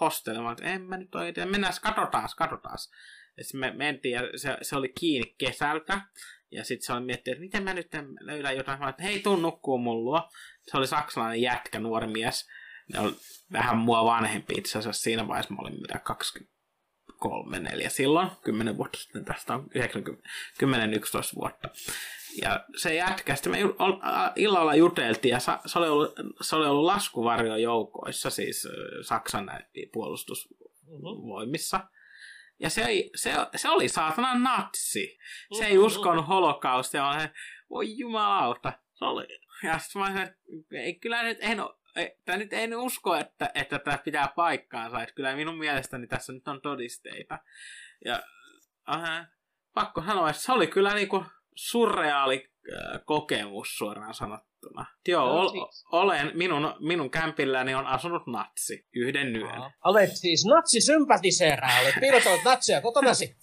[0.00, 0.38] hosteli.
[0.38, 2.76] Mä olin, että en mä nyt oikein, mennään katsotaan, katsotaan.
[3.36, 6.00] Ja sitten me mentiin ja se, se oli kiinni kesältä.
[6.54, 7.88] Ja sitten se oli miettinyt, että miten mä nyt
[8.20, 8.80] löydän jotain.
[8.80, 10.28] Mä että hei, tuu nukkuu mun luo.
[10.62, 12.48] Se oli saksalainen jätkä, nuori mies.
[12.92, 13.14] Ne oli
[13.52, 15.02] vähän mua vanhempi itse asiassa.
[15.02, 18.28] Siinä vaiheessa mä olin mitä 23, 4 silloin.
[18.44, 19.76] 10 vuotta sitten tästä on 10-11
[21.36, 21.68] vuotta.
[22.42, 23.58] Ja se jätkä, sitten me
[24.36, 28.68] illalla juteltiin ja se oli ollut, se oli ollut laskuvarjojoukoissa, siis
[29.02, 29.50] Saksan
[29.92, 31.80] puolustusvoimissa.
[32.58, 35.18] Ja se, ei, se, se oli saatana natsi.
[35.58, 37.28] Se ei uskonut holokaustia, vaan
[37.70, 38.72] voi jumalauta.
[38.92, 39.26] Se oli.
[39.62, 40.34] Ja sitten mä sanoin,
[40.72, 41.58] ei kyllä nyt en,
[42.24, 45.02] tämä nyt en usko, että, että tämä pitää paikkaansa.
[45.02, 47.38] Että kyllä minun mielestäni tässä nyt on todisteita.
[48.04, 48.22] Ja
[48.92, 49.26] äh,
[49.74, 54.53] pakko sanoa, että se oli kyllä niinku surreaali äh, kokemus suoraan sanottuna.
[55.08, 55.84] Joo, no, ol, siis.
[55.92, 59.72] olen, minun, minun kämpilläni on asunut natsi yhden yön.
[59.84, 63.36] Olet siis natsisympatiseera, olet piilotellut natsia kotonasi.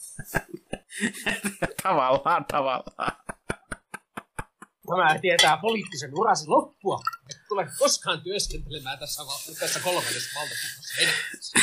[1.83, 3.17] tavallaan, tavallaan.
[4.87, 6.99] Tämä tietää poliittisen urasi loppua.
[7.29, 9.23] Et tule koskaan työskentelemään tässä,
[9.59, 11.59] tässä kolmannessa valtakunnassa.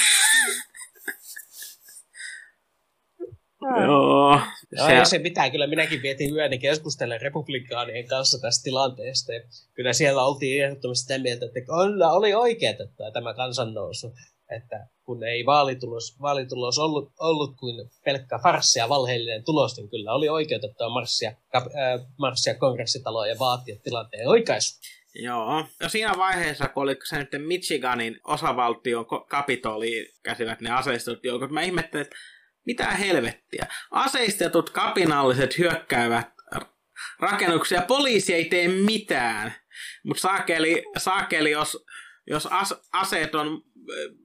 [3.62, 4.40] Joo.
[4.72, 5.10] Joo, se...
[5.10, 5.50] se pitää.
[5.50, 9.32] Kyllä minäkin vietin yöni keskustellen republikaanien kanssa tästä tilanteesta.
[9.32, 9.40] Ja
[9.74, 14.14] kyllä siellä oltiin ehdottomasti sitä mieltä, että kyllä oli oikein että tämä kansannousu.
[14.56, 20.12] Että kun ei vaalitulos, vaalitulos ollut, ollut kuin pelkkä farssi ja valheellinen tulos, niin kyllä
[20.12, 24.80] oli oikeutettua marssia, kap, äh, marssia kongressitaloon ja vaatia tilanteen oikaisu.
[25.14, 25.64] Joo.
[25.80, 31.62] Ja siinä vaiheessa, kun oli se nyt Michiganin osavaltion kapitoli käsivät ne aseistut joukot, mä
[31.62, 32.16] ihmettelin, että
[32.68, 33.66] mitä helvettiä?
[33.90, 36.28] Aseistetut kapinalliset hyökkäävät
[37.20, 37.82] rakennuksia.
[37.82, 39.54] Poliisi ei tee mitään.
[40.04, 41.84] Mutta saakeli, saakeli, jos,
[42.26, 43.62] jos as, aseeton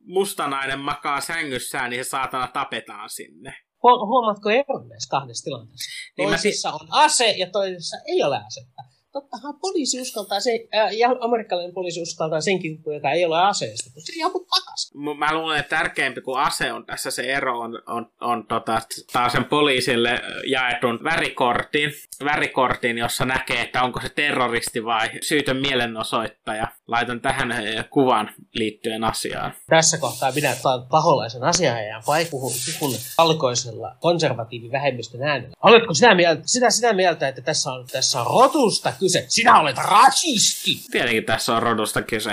[0.05, 3.53] mustanainen makaa sängyssään, niin se saatana tapetaan sinne.
[3.83, 5.91] Huomaatko eron näissä kahdessa tilanteessa?
[6.17, 11.73] Toisessa on ase ja toisessa ei ole asetta tottahan poliisi uskaltaa se, äh, ja amerikkalainen
[11.73, 13.99] poliisi uskaltaa senkin, joka ei ole aseestettu.
[14.01, 15.19] Se joku takaisin.
[15.19, 18.81] Mä luulen, että tärkeämpi kuin ase on tässä se ero on, on, on tota,
[19.13, 21.91] taas sen poliisille jaetun värikortin,
[22.23, 26.67] värikortin, jossa näkee, että onko se terroristi vai syytön mielenosoittaja.
[26.87, 29.53] Laitan tähän eh, kuvan liittyen asiaan.
[29.69, 30.55] Tässä kohtaa minä
[30.89, 35.53] paholaisen asianajan vai puhun, puhun valkoisella konservatiivivähemmistön äänellä.
[35.63, 39.25] Oletko sitä mieltä, sitä, sitä mieltä, että tässä on, tässä on rotusta kyse.
[39.27, 40.85] Sinä olet rasisti.
[40.91, 42.31] Tietenkin tässä on rodusta kyse.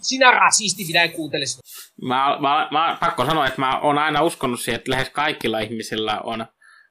[0.00, 1.62] Sinä rasisti, minä en kuuntele sinua.
[2.02, 6.20] Mä, mä, mä, pakko sanoa, että mä oon aina uskonut siihen, että lähes kaikilla ihmisillä
[6.20, 6.46] on,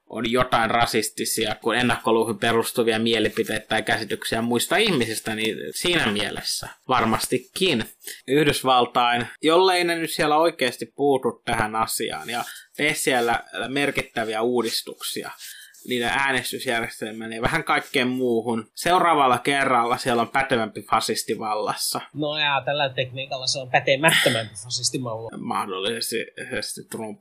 [0.06, 7.84] on jotain rasistisia, kun ennakkoluuhun perustuvia mielipiteitä tai käsityksiä muista ihmisistä, niin siinä mielessä varmastikin.
[8.28, 12.44] Yhdysvaltain, jollei ne nyt siellä oikeasti puutu tähän asiaan ja
[12.76, 15.30] tee siellä merkittäviä uudistuksia,
[15.88, 18.70] niiden äänestysjärjestelmään ja vähän kaikkeen muuhun.
[18.74, 22.00] Seuraavalla kerralla siellä on pätevämpi fasisti vallassa.
[22.14, 24.98] No ja tällä tekniikalla se on pätemättömämpi fasisti.
[25.38, 27.20] Mahdollisesti Trump.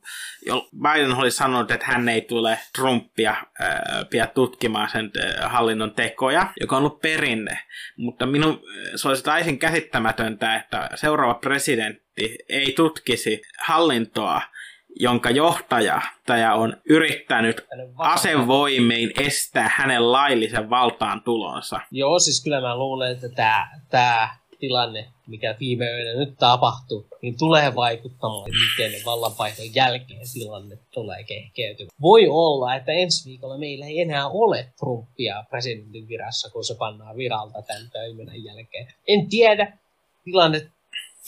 [0.82, 3.46] Biden oli sanonut, että hän ei tule Trumpia äh,
[4.10, 7.60] pidä tutkimaan sen hallinnon tekoja, joka on ollut perinne.
[7.98, 8.62] Mutta minun,
[8.96, 14.42] se olisi täysin käsittämätöntä, että seuraava presidentti ei tutkisi hallintoa
[14.96, 17.66] jonka johtaja tämä on yrittänyt
[17.98, 21.80] asevoimein estää hänen laillisen valtaan tulonsa.
[21.92, 27.38] Joo, siis kyllä mä luulen, että tämä, tämä tilanne, mikä viime yönä nyt tapahtuu, niin
[27.38, 31.92] tulee vaikuttamaan, miten vallanvaihdon jälkeen tilanne tulee kehkeytymään.
[32.02, 37.18] Voi olla, että ensi viikolla meillä ei enää ole Trumpia presidentin virassa, kun se pannaan
[37.18, 38.88] viralta tämän toiminnan jälkeen.
[39.08, 39.78] En tiedä,
[40.24, 40.72] tilanne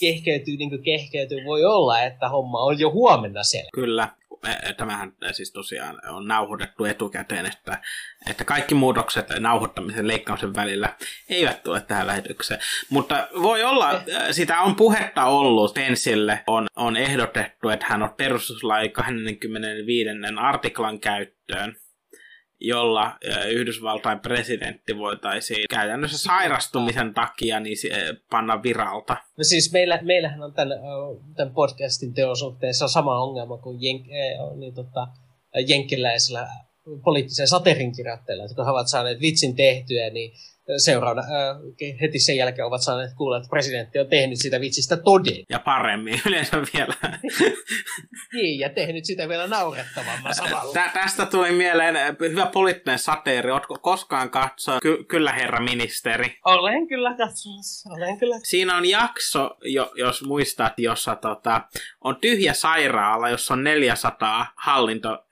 [0.02, 3.70] kehkeytyy niin kuin kehkeytyy, voi olla, että homma on jo huomenna siellä.
[3.74, 4.08] Kyllä,
[4.76, 7.80] tämähän siis tosiaan on nauhoitettu etukäteen, että,
[8.30, 10.96] että kaikki muutokset nauhoittamisen leikkauksen välillä
[11.28, 12.60] eivät tule tähän lähetykseen.
[12.90, 14.02] Mutta voi olla, eh.
[14.30, 20.10] sitä on puhetta ollut Pensille, on, on ehdotettu, että hän on perustuslain 25.
[20.38, 21.76] artiklan käyttöön
[22.64, 23.18] jolla
[23.50, 27.76] Yhdysvaltain presidentti voitaisiin käytännössä sairastumisen takia niin
[28.30, 29.16] panna viralta.
[29.38, 30.78] No siis meillä, meillähän on tämän,
[31.36, 33.96] tämän podcastin teon suhteessa sama ongelma kuin jen,
[34.56, 35.08] niin tota,
[35.68, 36.48] jenkkiläisillä
[37.04, 40.32] poliittisen saterin kirjoittajilla, että kun he ovat saaneet vitsin tehtyä, niin
[40.76, 45.44] seuraavana äh, heti sen jälkeen ovat saaneet kuulla, että presidentti on tehnyt sitä vitsistä toden.
[45.48, 46.94] Ja paremmin yleensä vielä.
[48.34, 50.72] niin, ja tehnyt sitä vielä naurettavamman samalla.
[50.72, 53.50] Tä, tästä tuli mieleen hyvä poliittinen sateeri.
[53.50, 56.38] Oletko koskaan katsoa Ky- Kyllä herra ministeri?
[56.44, 58.36] Olen kyllä katsomassa, olen kyllä.
[58.42, 61.60] Siinä on jakso, jo, jos muistat, jossa tota,
[62.00, 65.26] on tyhjä sairaala, jossa on 400 hallinto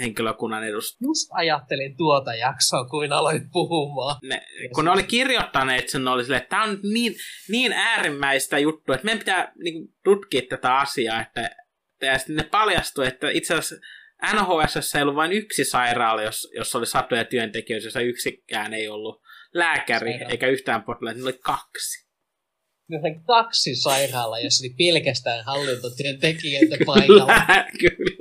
[0.00, 1.08] henkilökunnan edustajia.
[1.08, 4.18] Just ajattelin tuota jaksoa, kuin aloin puhumaan.
[4.22, 4.42] Ne,
[4.74, 7.14] kun ne oli kirjoittaneet sen, ne oli silleen, että tämä on niin,
[7.48, 11.50] niin äärimmäistä juttu, että meidän pitää niin, tutkia tätä asiaa, että
[12.02, 13.76] ja sitten ne paljastui, että itse asiassa
[14.32, 19.22] NHS ei ollut vain yksi sairaala, jos, jos oli satoja työntekijöitä, jossa yksikään ei ollut
[19.54, 20.30] lääkäri Sairaala.
[20.30, 22.06] eikä yhtään potilaita, niillä oli kaksi.
[22.88, 27.26] Ne oli kaksi sairaalaa, jossa oli pelkästään hallintotyöntekijöitä paikalla.
[27.80, 27.96] Kyllä.
[27.98, 28.15] Niin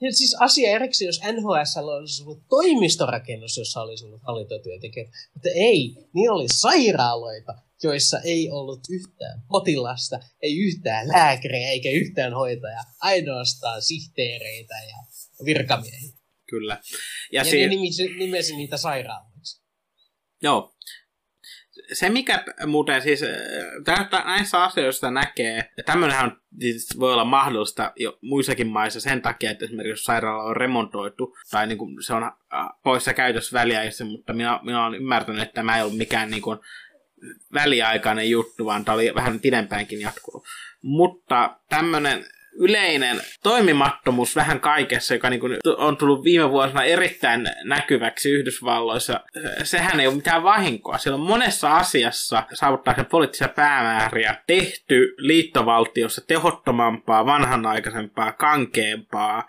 [0.00, 5.12] ja siis asia erikseen, jos NHS olisi ollut toimistorakennus, jossa olisi ollut hallintotyöntekijöitä.
[5.34, 12.34] Mutta ei, niin oli sairaaloita, joissa ei ollut yhtään potilasta, ei yhtään lääkäriä eikä yhtään
[12.34, 14.96] hoitajaa, ainoastaan sihteereitä ja
[15.44, 16.12] virkamiehiä.
[16.50, 16.80] Kyllä.
[17.32, 19.62] Ja, ja si- ne nimesi, nimesi niitä sairaaloiksi.
[20.42, 20.74] Joo.
[21.92, 28.18] Se mikä muuten siis, äh, näissä asioissa näkee, ja tämmöinenhän siis voi olla mahdollista jo
[28.22, 32.32] muissakin maissa sen takia, että esimerkiksi sairaala on remontoitu, tai niin kuin se on äh,
[32.82, 36.58] poissa käytössä väliaikaisesti, mutta minä, minä olen ymmärtänyt, että tämä ei ollut mikään niin kuin
[37.54, 40.44] väliaikainen juttu, vaan tämä oli vähän pidempäänkin jatkunut.
[40.82, 42.24] Mutta tämmöinen
[42.60, 49.20] yleinen toimimattomuus vähän kaikessa, joka niin kuin on tullut viime vuosina erittäin näkyväksi Yhdysvalloissa,
[49.62, 50.98] sehän ei ole mitään vahinkoa.
[50.98, 59.44] Siellä on monessa asiassa saavuttaakseen poliittisia päämääriä tehty liittovaltiossa tehottomampaa, vanhanaikaisempaa, kankeampaa,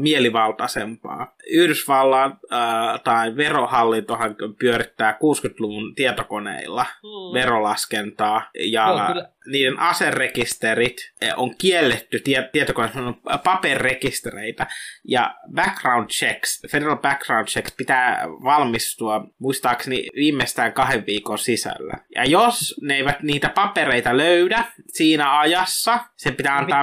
[0.00, 1.34] mielivaltaisempaa.
[1.50, 7.34] Yhdysvallan ää, tai verohallintohan pyörittää 60-luvun tietokoneilla hmm.
[7.34, 14.66] verolaskentaa ja no, niiden aserekisterit eh, on kielletty tie- tietokoneissa, on paperrekistereitä
[15.08, 21.94] ja background checks, federal background checks pitää valmistua muistaakseni viimeistään kahden viikon sisällä.
[22.14, 26.82] Ja jos ne eivät niitä papereita löydä siinä ajassa, se pitää antaa...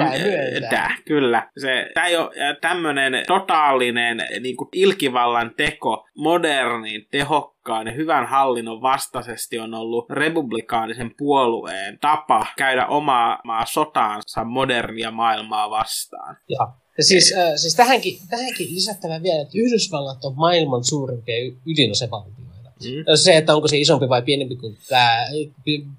[0.53, 1.49] Pitää kyllä.
[1.57, 4.17] Se, tämä ei ole tämmöinen totaalinen
[4.49, 12.45] niin kuin ilkivallan teko modernin, tehokkaan ja hyvän hallinnon vastaisesti on ollut republikaanisen puolueen tapa
[12.57, 16.37] käydä omaa maa sotaansa modernia maailmaa vastaan.
[16.49, 21.35] Ja, ja siis, äh, siis tähänkin, tähänkin lisättävä vielä, että Yhdysvallat on maailman suurimpia
[21.65, 22.69] ydinasevaltioita.
[22.83, 23.15] Mm.
[23.15, 25.27] Se, että onko se isompi vai pienempi kuin, äh,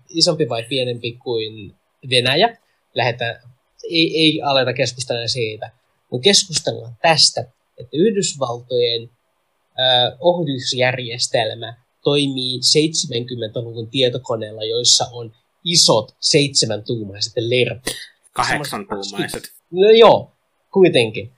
[0.08, 1.74] isompi vai pienempi kuin
[2.10, 2.56] Venäjä,
[2.94, 3.36] lähdetään,
[3.90, 5.70] ei, ei aleta keskustella siitä.
[6.10, 7.44] Mutta keskustellaan tästä,
[7.80, 9.10] että Yhdysvaltojen
[9.80, 15.32] äh, ohjusjärjestelmä toimii 70-luvun tietokoneella, joissa on
[15.64, 17.92] isot seitsemän tuumaiset lerput.
[18.32, 19.42] Kahdeksan tuumaiset.
[19.70, 20.32] No joo,
[20.72, 21.32] kuitenkin.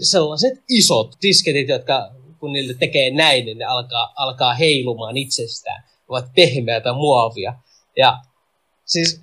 [0.00, 5.84] Sellaiset isot disketit, jotka kun niille tekee näin, niin ne alkaa, alkaa heilumaan itsestään.
[6.08, 7.54] Ovat pehmeätä muovia.
[7.96, 8.18] Ja
[8.84, 9.20] siis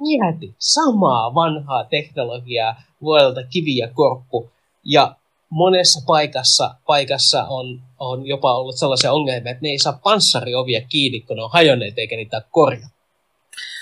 [0.00, 4.50] mieti samaa vanhaa teknologiaa vuodelta kivi ja korppu.
[4.84, 5.16] Ja
[5.54, 11.20] monessa paikassa, paikassa on, on jopa ollut sellaisia ongelmia, että ne ei saa panssariovia kiinni,
[11.20, 12.88] kun ne on hajonneet eikä niitä korjaa.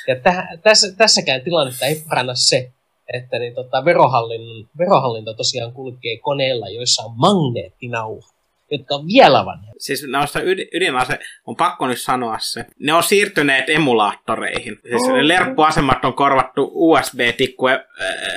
[0.09, 2.71] Ja täh, tässä, tässäkään tilannetta ei paranna se,
[3.15, 3.85] että niin, tota,
[4.79, 8.33] verohallinto tosiaan kulkee koneella, joissa on magneettinauha
[8.73, 9.79] jotka on vielä vanhempi.
[9.79, 14.79] Siis noista ydin, ydinase, on pakko nyt sanoa se, ne on siirtyneet emulaattoreihin.
[14.83, 15.17] Siis oh.
[15.21, 17.81] lerppuasemat on korvattu USB-tikku äh,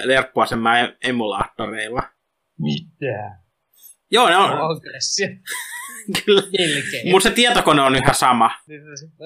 [0.03, 2.03] lerppuasemaa emulaattoreilla.
[2.59, 3.37] Mitä?
[4.11, 4.51] Joo, ne on.
[4.51, 5.27] Aggressio.
[6.25, 6.41] Kyllä.
[7.11, 8.51] Mutta se tietokone on yhä sama.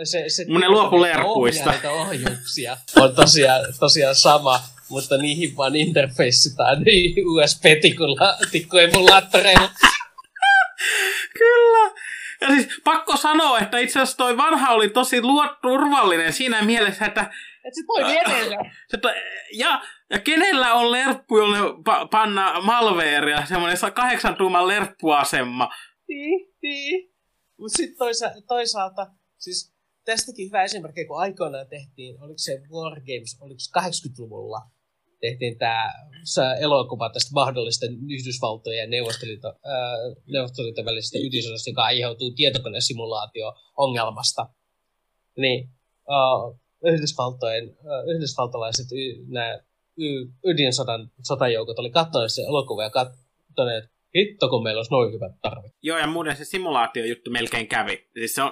[0.03, 1.73] Se, se Mun ne luopu lerpuista.
[1.91, 9.69] ohjuksia on tosiaan, tosiaan sama, mutta niihin vaan interfeissitaan niin USB-tikkuemulaattoreilla.
[11.37, 11.91] Kyllä.
[12.41, 17.05] Ja siis pakko sanoa, että itse asiassa toi vanha oli tosi luot, turvallinen siinä mielessä,
[17.05, 17.21] että...
[17.65, 18.71] Et se toimi edelleen.
[19.53, 25.69] Ja, ja kenellä on lerppu, jolle pa, panna malveeria, semmoinen kahdeksan tuuman lerppuasema.
[26.07, 27.13] Niin, niin.
[27.57, 29.73] Mutta sitten toisa, toisaalta, siis
[30.05, 34.61] tästäkin hyvä esimerkki, kun aikoinaan tehtiin, oliko se War Games, oliko se 80-luvulla,
[35.21, 35.93] tehtiin tämä
[36.59, 39.53] elokuva tästä mahdollisten Yhdysvaltojen ja Neuvostoliiton,
[40.81, 44.49] äh, välisestä ydinsodasta, joka aiheutuu tietokonesimulaatio-ongelmasta.
[45.37, 45.69] Niin
[46.07, 46.59] uh,
[46.93, 47.75] Yhdysvaltojen, uh,
[48.15, 49.59] yhdysvaltalaiset y, nämä
[49.99, 55.31] y, ydinsodan sotajoukot oli katsoneet sen elokuvan ja katsoneet, hitto kun meillä olisi noin hyvät
[55.41, 55.73] tarvit.
[55.81, 58.07] Joo, ja muuten se simulaatiojuttu melkein kävi.
[58.13, 58.51] Siis se on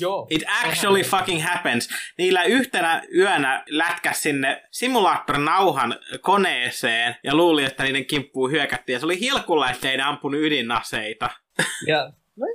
[0.00, 0.26] Joo.
[0.30, 1.88] It actually fucking happens.
[2.18, 8.94] Niillä yhtenä yönä lätkäs sinne simulaattorinauhan koneeseen ja luuli, että niiden kimppuu hyökättiin.
[8.94, 11.30] Ja se oli hilkulla, ettei ne ampunut ydinaseita.
[11.86, 12.46] Ja, no,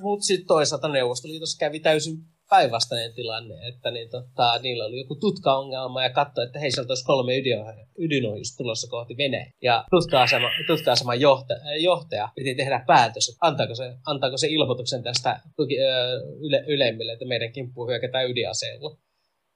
[0.00, 2.16] mutta sitten toisaalta Neuvostoliitossa kävi täysin
[2.50, 7.04] päinvastainen tilanne, että niin, tota, niillä oli joku tutkaongelma ja katsoi, että hei, sieltä olisi
[7.04, 7.32] kolme
[7.98, 9.50] ydinohjusta tulossa kohti Venäjä.
[9.62, 15.40] Ja tutka-asema, tutka-aseman johtaja, johtaja piti tehdä päätös, että antaako se, antaako se ilmoituksen tästä
[15.56, 18.96] tuki, ö, yle, ylemmille, että meidän kimppuun hyökätään ydinaseella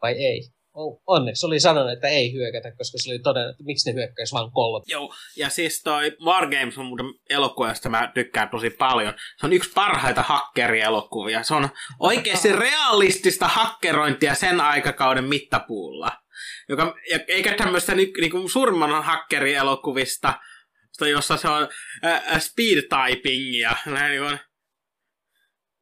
[0.03, 0.58] vai ei
[1.07, 4.53] onneksi oli sanonut, että ei hyökätä, koska se oli todennut, että miksi ne hyökkäisi vain
[4.53, 4.85] kolme.
[4.89, 9.15] Joo, ja siis toi Wargames on muuten elokuva, josta mä tykkään tosi paljon.
[9.41, 11.43] Se on yksi parhaita hakkerielokuvia.
[11.43, 11.69] Se on
[12.01, 16.13] oikeasti realistista hakkerointia sen aikakauden mittapuulla.
[16.69, 16.95] Joka,
[17.29, 20.35] eikä tämmöistä ni, niinku suurimman hakkerielokuvista,
[21.11, 21.69] jossa se on
[22.05, 23.77] ä, speed typingia.
[23.87, 24.39] Näin niin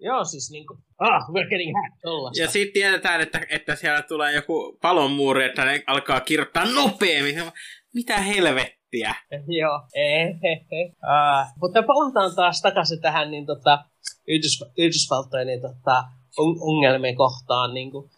[0.01, 2.43] Joo, siis niinku, ah, we're getting hacked, tollasta.
[2.43, 7.35] Ja sitten tiedetään, että, että siellä tulee joku palonmuuri, että ne alkaa kirjoittaa nopeammin.
[7.95, 9.15] Mitä helvettiä?
[9.49, 10.93] Joo, ehehe.
[11.03, 13.85] Ah, mutta palataan taas takaisin tähän niin tota,
[14.29, 16.05] Yhdys, Yhdysvaltojen niin, tota,
[16.61, 17.75] ongelmien kohtaan.
[17.75, 18.11] Niin kuin,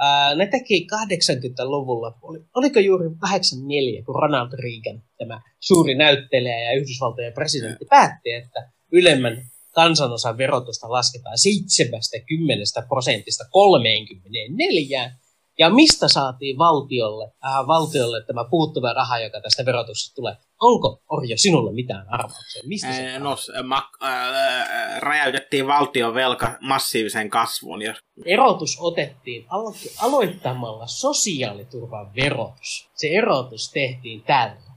[0.00, 6.72] ää, ne teki 80-luvulla, oli, oliko juuri 84, kun Ronald Reagan, tämä suuri näyttelijä ja
[6.72, 15.12] Yhdysvaltojen presidentti, päätti, että ylemmän kansanosan verotusta lasketaan 70 prosentista 34.
[15.58, 20.36] Ja mistä saatiin valtiolle, äh, valtiolle tämä puuttuva raha, joka tästä verotuksesta tulee?
[20.60, 22.62] Onko, Orjo, sinulle mitään arvauksia?
[22.66, 27.82] Mistä se no, ma- äh, räjäytettiin valtion velka massiivisen kasvun.
[27.82, 27.96] Jos...
[28.24, 32.90] Erotus otettiin alo- aloittamalla sosiaaliturvan verotus.
[32.94, 34.70] Se erotus tehtiin tällä.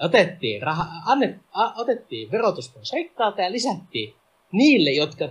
[0.00, 2.92] Otettiin, raha, annet, a, otettiin verotus pois
[3.38, 4.14] ja lisättiin
[4.52, 5.28] niille, jotka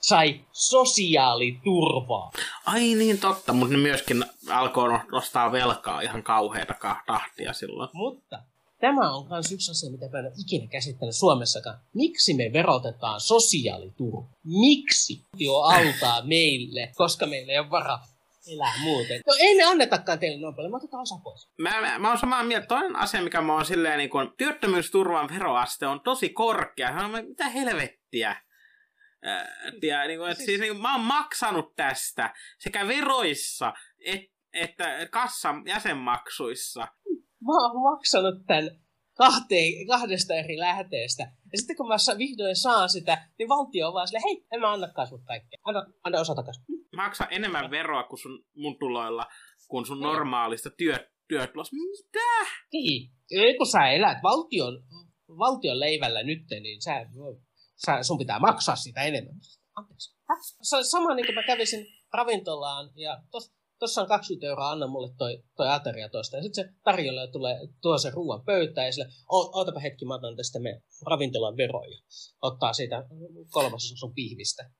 [0.00, 2.32] sai sosiaaliturvaa.
[2.66, 6.74] Ai niin totta, mutta ne myöskin alkoi nostaa velkaa ihan kauheita
[7.06, 7.90] tahtia silloin.
[7.92, 8.42] Mutta
[8.80, 11.78] tämä on myös yksi asia, mitä mä en ikinä käsittänyt Suomessakaan.
[11.94, 14.30] Miksi me verotetaan sosiaaliturvaa?
[14.44, 18.06] Miksi jo altaa meille, koska meillä ei ole varaa
[18.52, 19.20] elää muuten.
[19.26, 21.48] No ei me annetakaan teille noin paljon, me otetaan osa pois.
[21.58, 22.66] Mä, mä, mä oon samaa mieltä.
[22.66, 27.08] Toinen asia, mikä mä oon silleen, niin kun, työttömyysturvan veroaste on tosi korkea.
[27.08, 28.36] Mä, mitä helvettiä?
[29.82, 33.72] Ja, niin kuin, että siis, niin kuin, mä oon maksanut tästä sekä veroissa
[34.04, 36.80] et, että kassan jäsenmaksuissa.
[37.46, 38.80] Mä oon maksanut tämän
[39.16, 41.22] kahteen, kahdesta eri lähteestä.
[41.22, 44.72] Ja sitten kun mä vihdoin saan sitä, niin valtio on vaan silleen, hei, en mä
[44.72, 45.60] annakaan sun kaikkea.
[45.64, 46.64] Anna, anna osa takaisin.
[46.96, 49.26] Maksa enemmän veroa kuin sun, mun tuloilla,
[49.68, 50.02] kuin sun niin.
[50.02, 51.76] normaalista työ, työtulosta.
[51.76, 52.52] Mitä?
[52.72, 53.10] Niin.
[53.58, 54.82] Kun sä elät valtion,
[55.28, 57.06] valtion leivällä nyt, niin sä
[57.86, 59.34] sä, sun pitää maksaa sitä enemmän.
[59.76, 60.16] Anteeksi.
[60.82, 65.42] Sama niin kuin mä kävisin ravintolaan ja tos, tossa on 20 euroa, anna mulle toi,
[65.56, 66.36] toi ateria toista.
[66.36, 70.36] Ja sitten se tarjolla tulee, tuo se ruoan pöytään ja sille, ootapa hetki, mä otan
[70.36, 71.98] tästä me ravintolan veroja.
[72.42, 73.04] Ottaa siitä
[73.50, 74.70] kolmasosa sun pihvistä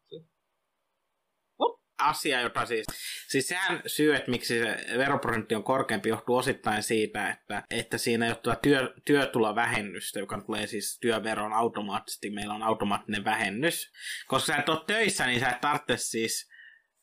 [1.99, 2.87] asia, jota siis,
[3.29, 8.27] siis sehän syy, että miksi se veroprosentti on korkeampi, johtuu osittain siitä, että, että siinä
[8.27, 13.93] ei ole tuota työ, työtulovähennystä, joka tulee siis työveron automaattisesti, meillä on automaattinen vähennys.
[14.27, 16.49] Koska sä et ole töissä, niin sä et tarvitse siis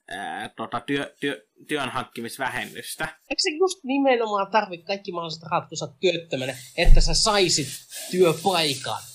[0.07, 3.03] ää, tota, työ, työ, työn hankkimisvähennystä.
[3.03, 5.41] Eikö se just nimenomaan tarvitse kaikki mahdolliset
[5.79, 7.67] sä työttömänä, että sä saisit
[8.11, 9.14] työpaikan?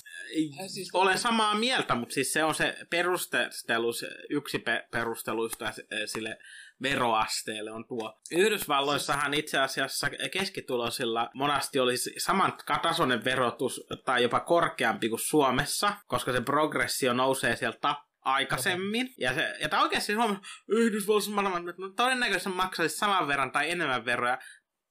[0.66, 5.72] Siis, olen samaa mieltä, mutta siis se on se perustelu, se yksi pe- perusteluista
[6.06, 6.38] sille
[6.82, 8.20] veroasteelle on tuo.
[8.30, 12.52] Yhdysvalloissahan itse asiassa keskituloisilla monasti olisi saman
[12.82, 19.06] tasoinen verotus tai jopa korkeampi kuin Suomessa, koska se progressio nousee sieltä aikaisemmin.
[19.06, 19.14] Okay.
[19.18, 21.30] Ja, se, ja tämä oikeasti Suomessa Yhdysvalloissa
[21.78, 24.38] no, todennäköisesti maksaisi saman verran tai enemmän veroja.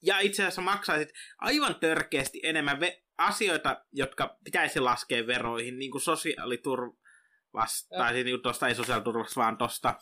[0.04, 6.02] Ja itse asiassa maksaisit aivan törkeästi enemmän ve- asioita, jotka pitäisi laskea veroihin, niin kuin
[6.02, 6.98] sosiaaliturva,
[7.54, 9.96] vasta, tai siis niin tuosta ei sosiaaliturvasta, vaan tuosta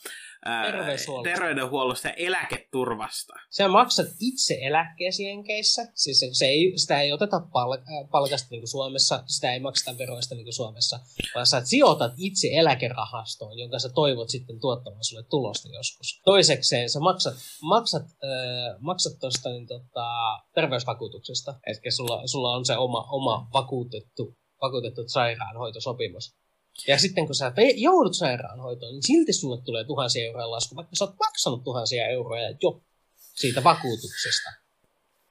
[1.23, 2.07] terveydenhuollosta.
[2.07, 3.33] ja eläketurvasta.
[3.49, 7.77] Se maksat itse eläkkeesi Jenkeissä, siis se, se ei, sitä ei oteta pal-
[8.11, 10.99] palkasta niin kuin Suomessa, sitä ei makseta veroista niin kuin Suomessa,
[11.35, 16.21] vaan sä sijoitat itse eläkerahastoon, jonka sä toivot sitten tuottamaan sulle tulosta joskus.
[16.25, 20.07] Toisekseen sä maksat, maksat, äh, maksat tuosta niin, tota,
[20.55, 26.37] terveysvakuutuksesta, eli sulla, sulla on se oma, oma vakuutettu, vakuutettu sairaanhoitosopimus
[26.87, 31.05] ja sitten kun sä joudut sairaanhoitoon, niin silti sulle tulee tuhansia euroja lasku, vaikka sä
[31.05, 32.81] oot maksanut tuhansia euroja jo
[33.35, 34.49] siitä vakuutuksesta.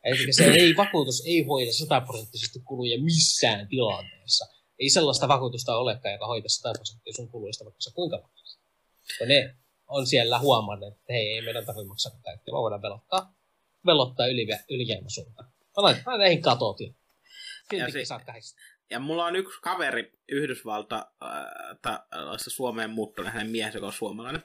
[0.05, 4.47] Eli se ei, vakuutus ei hoida sataprosenttisesti kuluja missään tilanteessa.
[4.79, 8.61] Ei sellaista vakuutusta olekaan, joka hoitaa sataprosenttisesti sun kuluista, vaikka sä kuinka maksat.
[9.27, 9.57] Ne
[9.89, 13.35] on siellä huomannut, että hei, ei meidän tarvitse maksaa kaikkea, vaan voidaan velottaa,
[13.87, 15.49] velottaa yli, ylijäämäsuuntaan.
[15.77, 16.93] Mä laitan näihin katot ja
[17.71, 18.61] siltikin saat kahdesta.
[18.91, 24.45] Ja mulla on yksi kaveri Yhdysvalta, äh, Suomeen muuttunut, hänen miehensä, joka on suomalainen.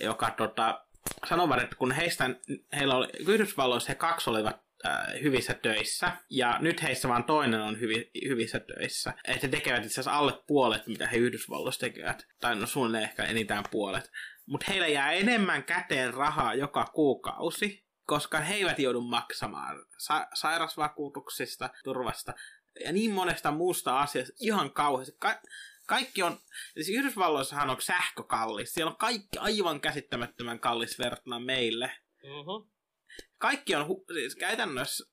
[0.00, 0.84] joka tota,
[1.28, 2.30] sanovat, että kun heistä,
[2.76, 7.80] heillä oli, Yhdysvalloissa he kaksi olivat äh, hyvissä töissä, ja nyt heissä vaan toinen on
[7.80, 9.14] hyvi, hyvissä töissä.
[9.24, 13.24] Että he tekevät itse asiassa alle puolet, mitä he Yhdysvalloissa tekevät, tai no suunnilleen ehkä
[13.24, 14.10] enintään puolet.
[14.46, 21.70] Mutta heillä jää enemmän käteen rahaa joka kuukausi, koska he eivät joudu maksamaan sa- sairasvakuutuksista,
[21.84, 22.34] turvasta
[22.80, 25.16] ja niin monesta muusta asiasta ihan kauheasti.
[25.18, 25.40] Ka-
[25.86, 26.38] kaikki on,
[26.74, 28.74] siis Yhdysvalloissahan on sähkö kallis.
[28.74, 31.92] Siellä on kaikki aivan käsittämättömän kallis verrattuna meille.
[32.22, 32.70] Mm-hmm.
[33.38, 35.04] Kaikki on, hu- siis käytännössä,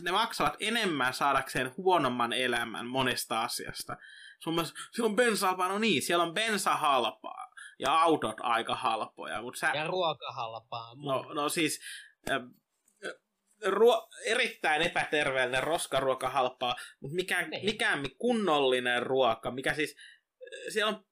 [0.00, 3.96] ne maksavat enemmän saadakseen huonomman elämän monesta asiasta.
[4.40, 7.48] Suomessa, siellä on bensaa, no niin, siellä on bensa halpaa
[7.78, 9.42] ja autot aika halpoja.
[9.42, 10.94] Mut sä, Ja ruoka halpaa.
[10.96, 11.80] no, no siis,
[13.66, 17.64] ruo- erittäin epäterveellinen roskaruoka halpaa, mutta mikään, Niin.
[17.64, 21.04] mikään kunnollinen ruoka, mikä siis, äh, siellä on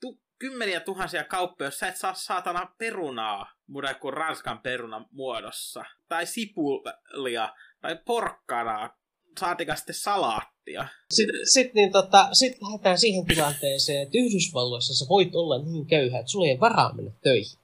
[0.00, 5.84] tu- kymmeniä tuhansia kauppoja, jos sä et saa saatana perunaa muuta kuin ranskan perunan muodossa,
[6.08, 8.96] tai sipulia, tai porkkanaa,
[9.40, 10.88] saatika sitten salaattia.
[11.10, 16.18] Sitten sit, niin tota, sit lähdetään siihen tilanteeseen, että Yhdysvalloissa sä voit olla niin köyhä,
[16.18, 17.58] että sulla ei varaa mennä töihin.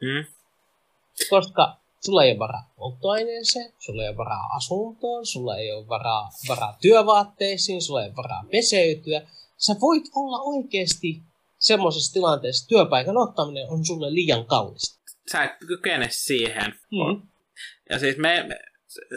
[0.00, 0.24] Mm?
[1.30, 6.30] Koska sulla ei ole varaa polttoaineeseen, sulla ei ole varaa asuntoon, sulla ei ole varaa,
[6.48, 9.22] varaa työvaatteisiin, sulla ei ole varaa peseytyä.
[9.56, 11.22] Sä voit olla oikeasti
[11.58, 15.00] semmoisessa tilanteessa, että työpaikan ottaminen on sulle liian kallista.
[15.32, 16.74] Sä et kykene siihen.
[16.90, 17.22] Mm.
[17.90, 18.58] Ja siis me, me,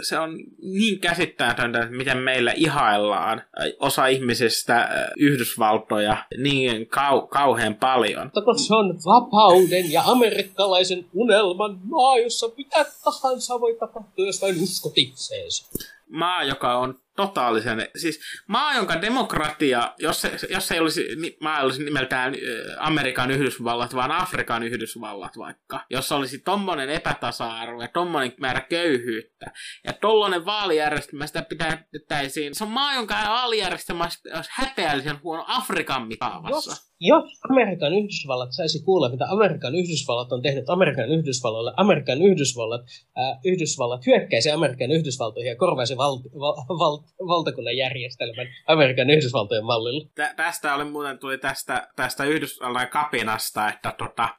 [0.02, 3.42] se on niin käsittämätöntä, että miten meillä ihaillaan
[3.80, 8.32] osa ihmisistä Yhdysvaltoja niin kau, kauhean paljon.
[8.36, 14.64] Mutta se on vapauden ja amerikkalaisen unelman maa, jossa mitä tahansa voi tapahtua, jos vain
[14.64, 15.70] uskot itseesi.
[16.10, 21.08] Maa, joka on totaalisen, siis maa, jonka demokratia, jos se, jos se ei olisi,
[21.42, 27.88] maa olisi nimeltään äh, Amerikan Yhdysvallat, vaan Afrikan Yhdysvallat vaikka, jos olisi tommonen epätasa-arvo ja
[27.88, 29.52] tommonen määrä köyhyyttä
[29.84, 31.46] ja tollanen vaalijärjestelmä, sitä
[31.92, 36.90] pitäisiin, se on maa, jonka vaalijärjestelmä olisi häpeällisen huono Afrikan mittaavassa.
[37.02, 42.82] Jos, Amerikan Yhdysvallat saisi kuulla, mitä Amerikan Yhdysvallat on tehnyt Amerikan Yhdysvallalle, Amerikan Yhdysvallat,
[43.16, 46.98] ää, Yhdysvallat hyökkäisi Amerikan Yhdysvaltoihin ja korvaisi val, val, val,
[47.28, 50.10] valtakunnan järjestelmän Amerikan Yhdysvaltojen mallilla.
[50.16, 54.30] Tä, tästä oli muuten tuli tästä, tästä Yhdysvaltain kapinasta, että tota,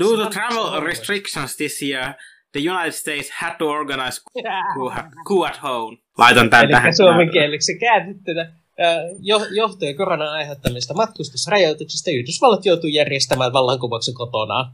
[0.00, 2.12] due to travel restrictions this year,
[2.52, 4.20] the United States had to organize
[5.28, 5.98] coup, at home.
[6.18, 6.86] Laitan tämän tähän.
[6.86, 14.72] Eli suomenkieliksi käännettynä ää, jo, johtuen koronan aiheuttamista matkustusrajoituksista Yhdysvallat joutuu järjestämään vallankumouksen kotonaan.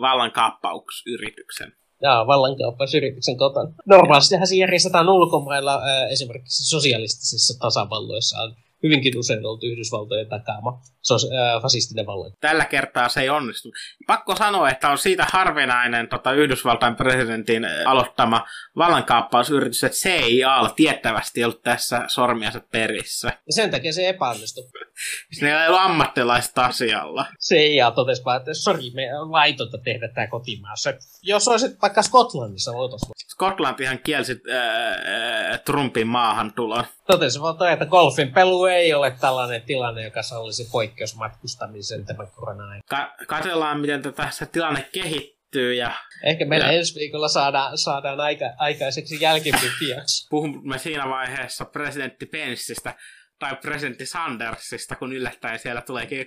[0.00, 1.72] Vallankaappausyrityksen.
[2.02, 3.72] Jaa, vallankaappausyrityksen kotona.
[3.86, 11.28] Normaalistihan se järjestetään ulkomailla, ää, esimerkiksi sosialistisissa tasavalloissa on hyvinkin usein ollut Yhdysvaltojen takaama sos,
[11.32, 12.32] ää, fasistinen vallan.
[12.40, 13.68] Tällä kertaa se ei onnistu.
[14.06, 18.46] Pakko sanoa, että on siitä harvinainen tota, Yhdysvaltain presidentin aloittama
[18.76, 23.28] vallankaappausyritys, että CIA tiettävästi ollut tässä sormiansa perissä.
[23.28, 24.64] Ja sen takia se epäonnistui.
[25.32, 27.26] Siis ne ei ollut ammattilaiset asialla.
[27.48, 30.92] CIA totesi vaan, että sori, me on laitonta tehdä tämä kotimaassa.
[31.22, 33.12] Jos olisit vaikka Skotlannissa, voitaisiin.
[33.28, 36.84] Skotlantihan kielsi ää, Trumpin maahantulon.
[37.06, 43.14] Totesi vaan, että golfin pelu ei ole tällainen tilanne, joka sallisi poikkeusmatkustamisen tämän korona Ka-
[43.28, 45.90] katsellaan, miten tätä se tilanne kehittyy ja
[46.24, 46.72] Ehkä meillä Ja.
[46.72, 50.28] ensi viikolla saadaan, saadaan aika, aikaiseksi jälkipykiäksi.
[50.30, 52.94] puhumme siinä vaiheessa presidentti Penceistä
[53.42, 56.26] tai presidentti Sandersista, kun yllättäen siellä tuleekin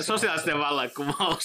[0.00, 1.44] sosiaalisten vallankumous.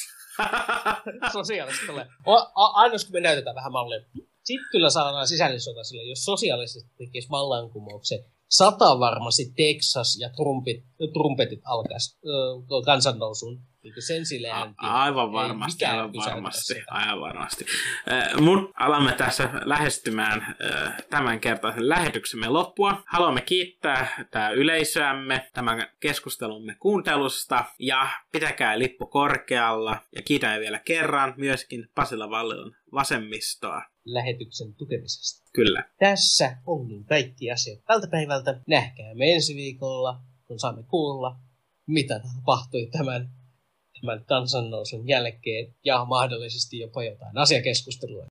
[1.34, 2.06] Sosiaalista tulee.
[2.26, 4.00] O, a, ainoa kun me näytetään vähän mallia.
[4.44, 8.20] Sitten kyllä saadaan sisällissota sille, jos sosiaalisesti tekisi vallankumouksen.
[8.52, 10.84] Sata varmasti Texas ja trumpit,
[11.14, 12.32] trumpetit alkaisi ö,
[12.86, 17.66] kansannousuun niin sen sille A- aivan varmasti, aivan varmasti, aivan varmasti.
[18.42, 23.04] Mutta alamme tässä lähestymään äh, tämän kertaisen lähetyksemme loppua.
[23.06, 31.34] Haluamme kiittää tää yleisöämme tämän keskustelumme kuuntelusta ja pitäkää lippu korkealla ja kiitän vielä kerran
[31.38, 33.82] myöskin Pasila Vallilan vasemmistoa.
[34.06, 35.50] Lähetyksen tukemisesta.
[35.54, 35.84] Kyllä.
[36.00, 38.62] Tässä onkin kaikki asiat tältä päivältä.
[38.68, 41.36] Nähkäämme ensi viikolla, kun saamme kuulla,
[41.88, 43.30] mitä tapahtui tämän,
[44.02, 48.20] tämän kansannousun jälkeen ja mahdollisesti jopa jotain asiakeskustelua.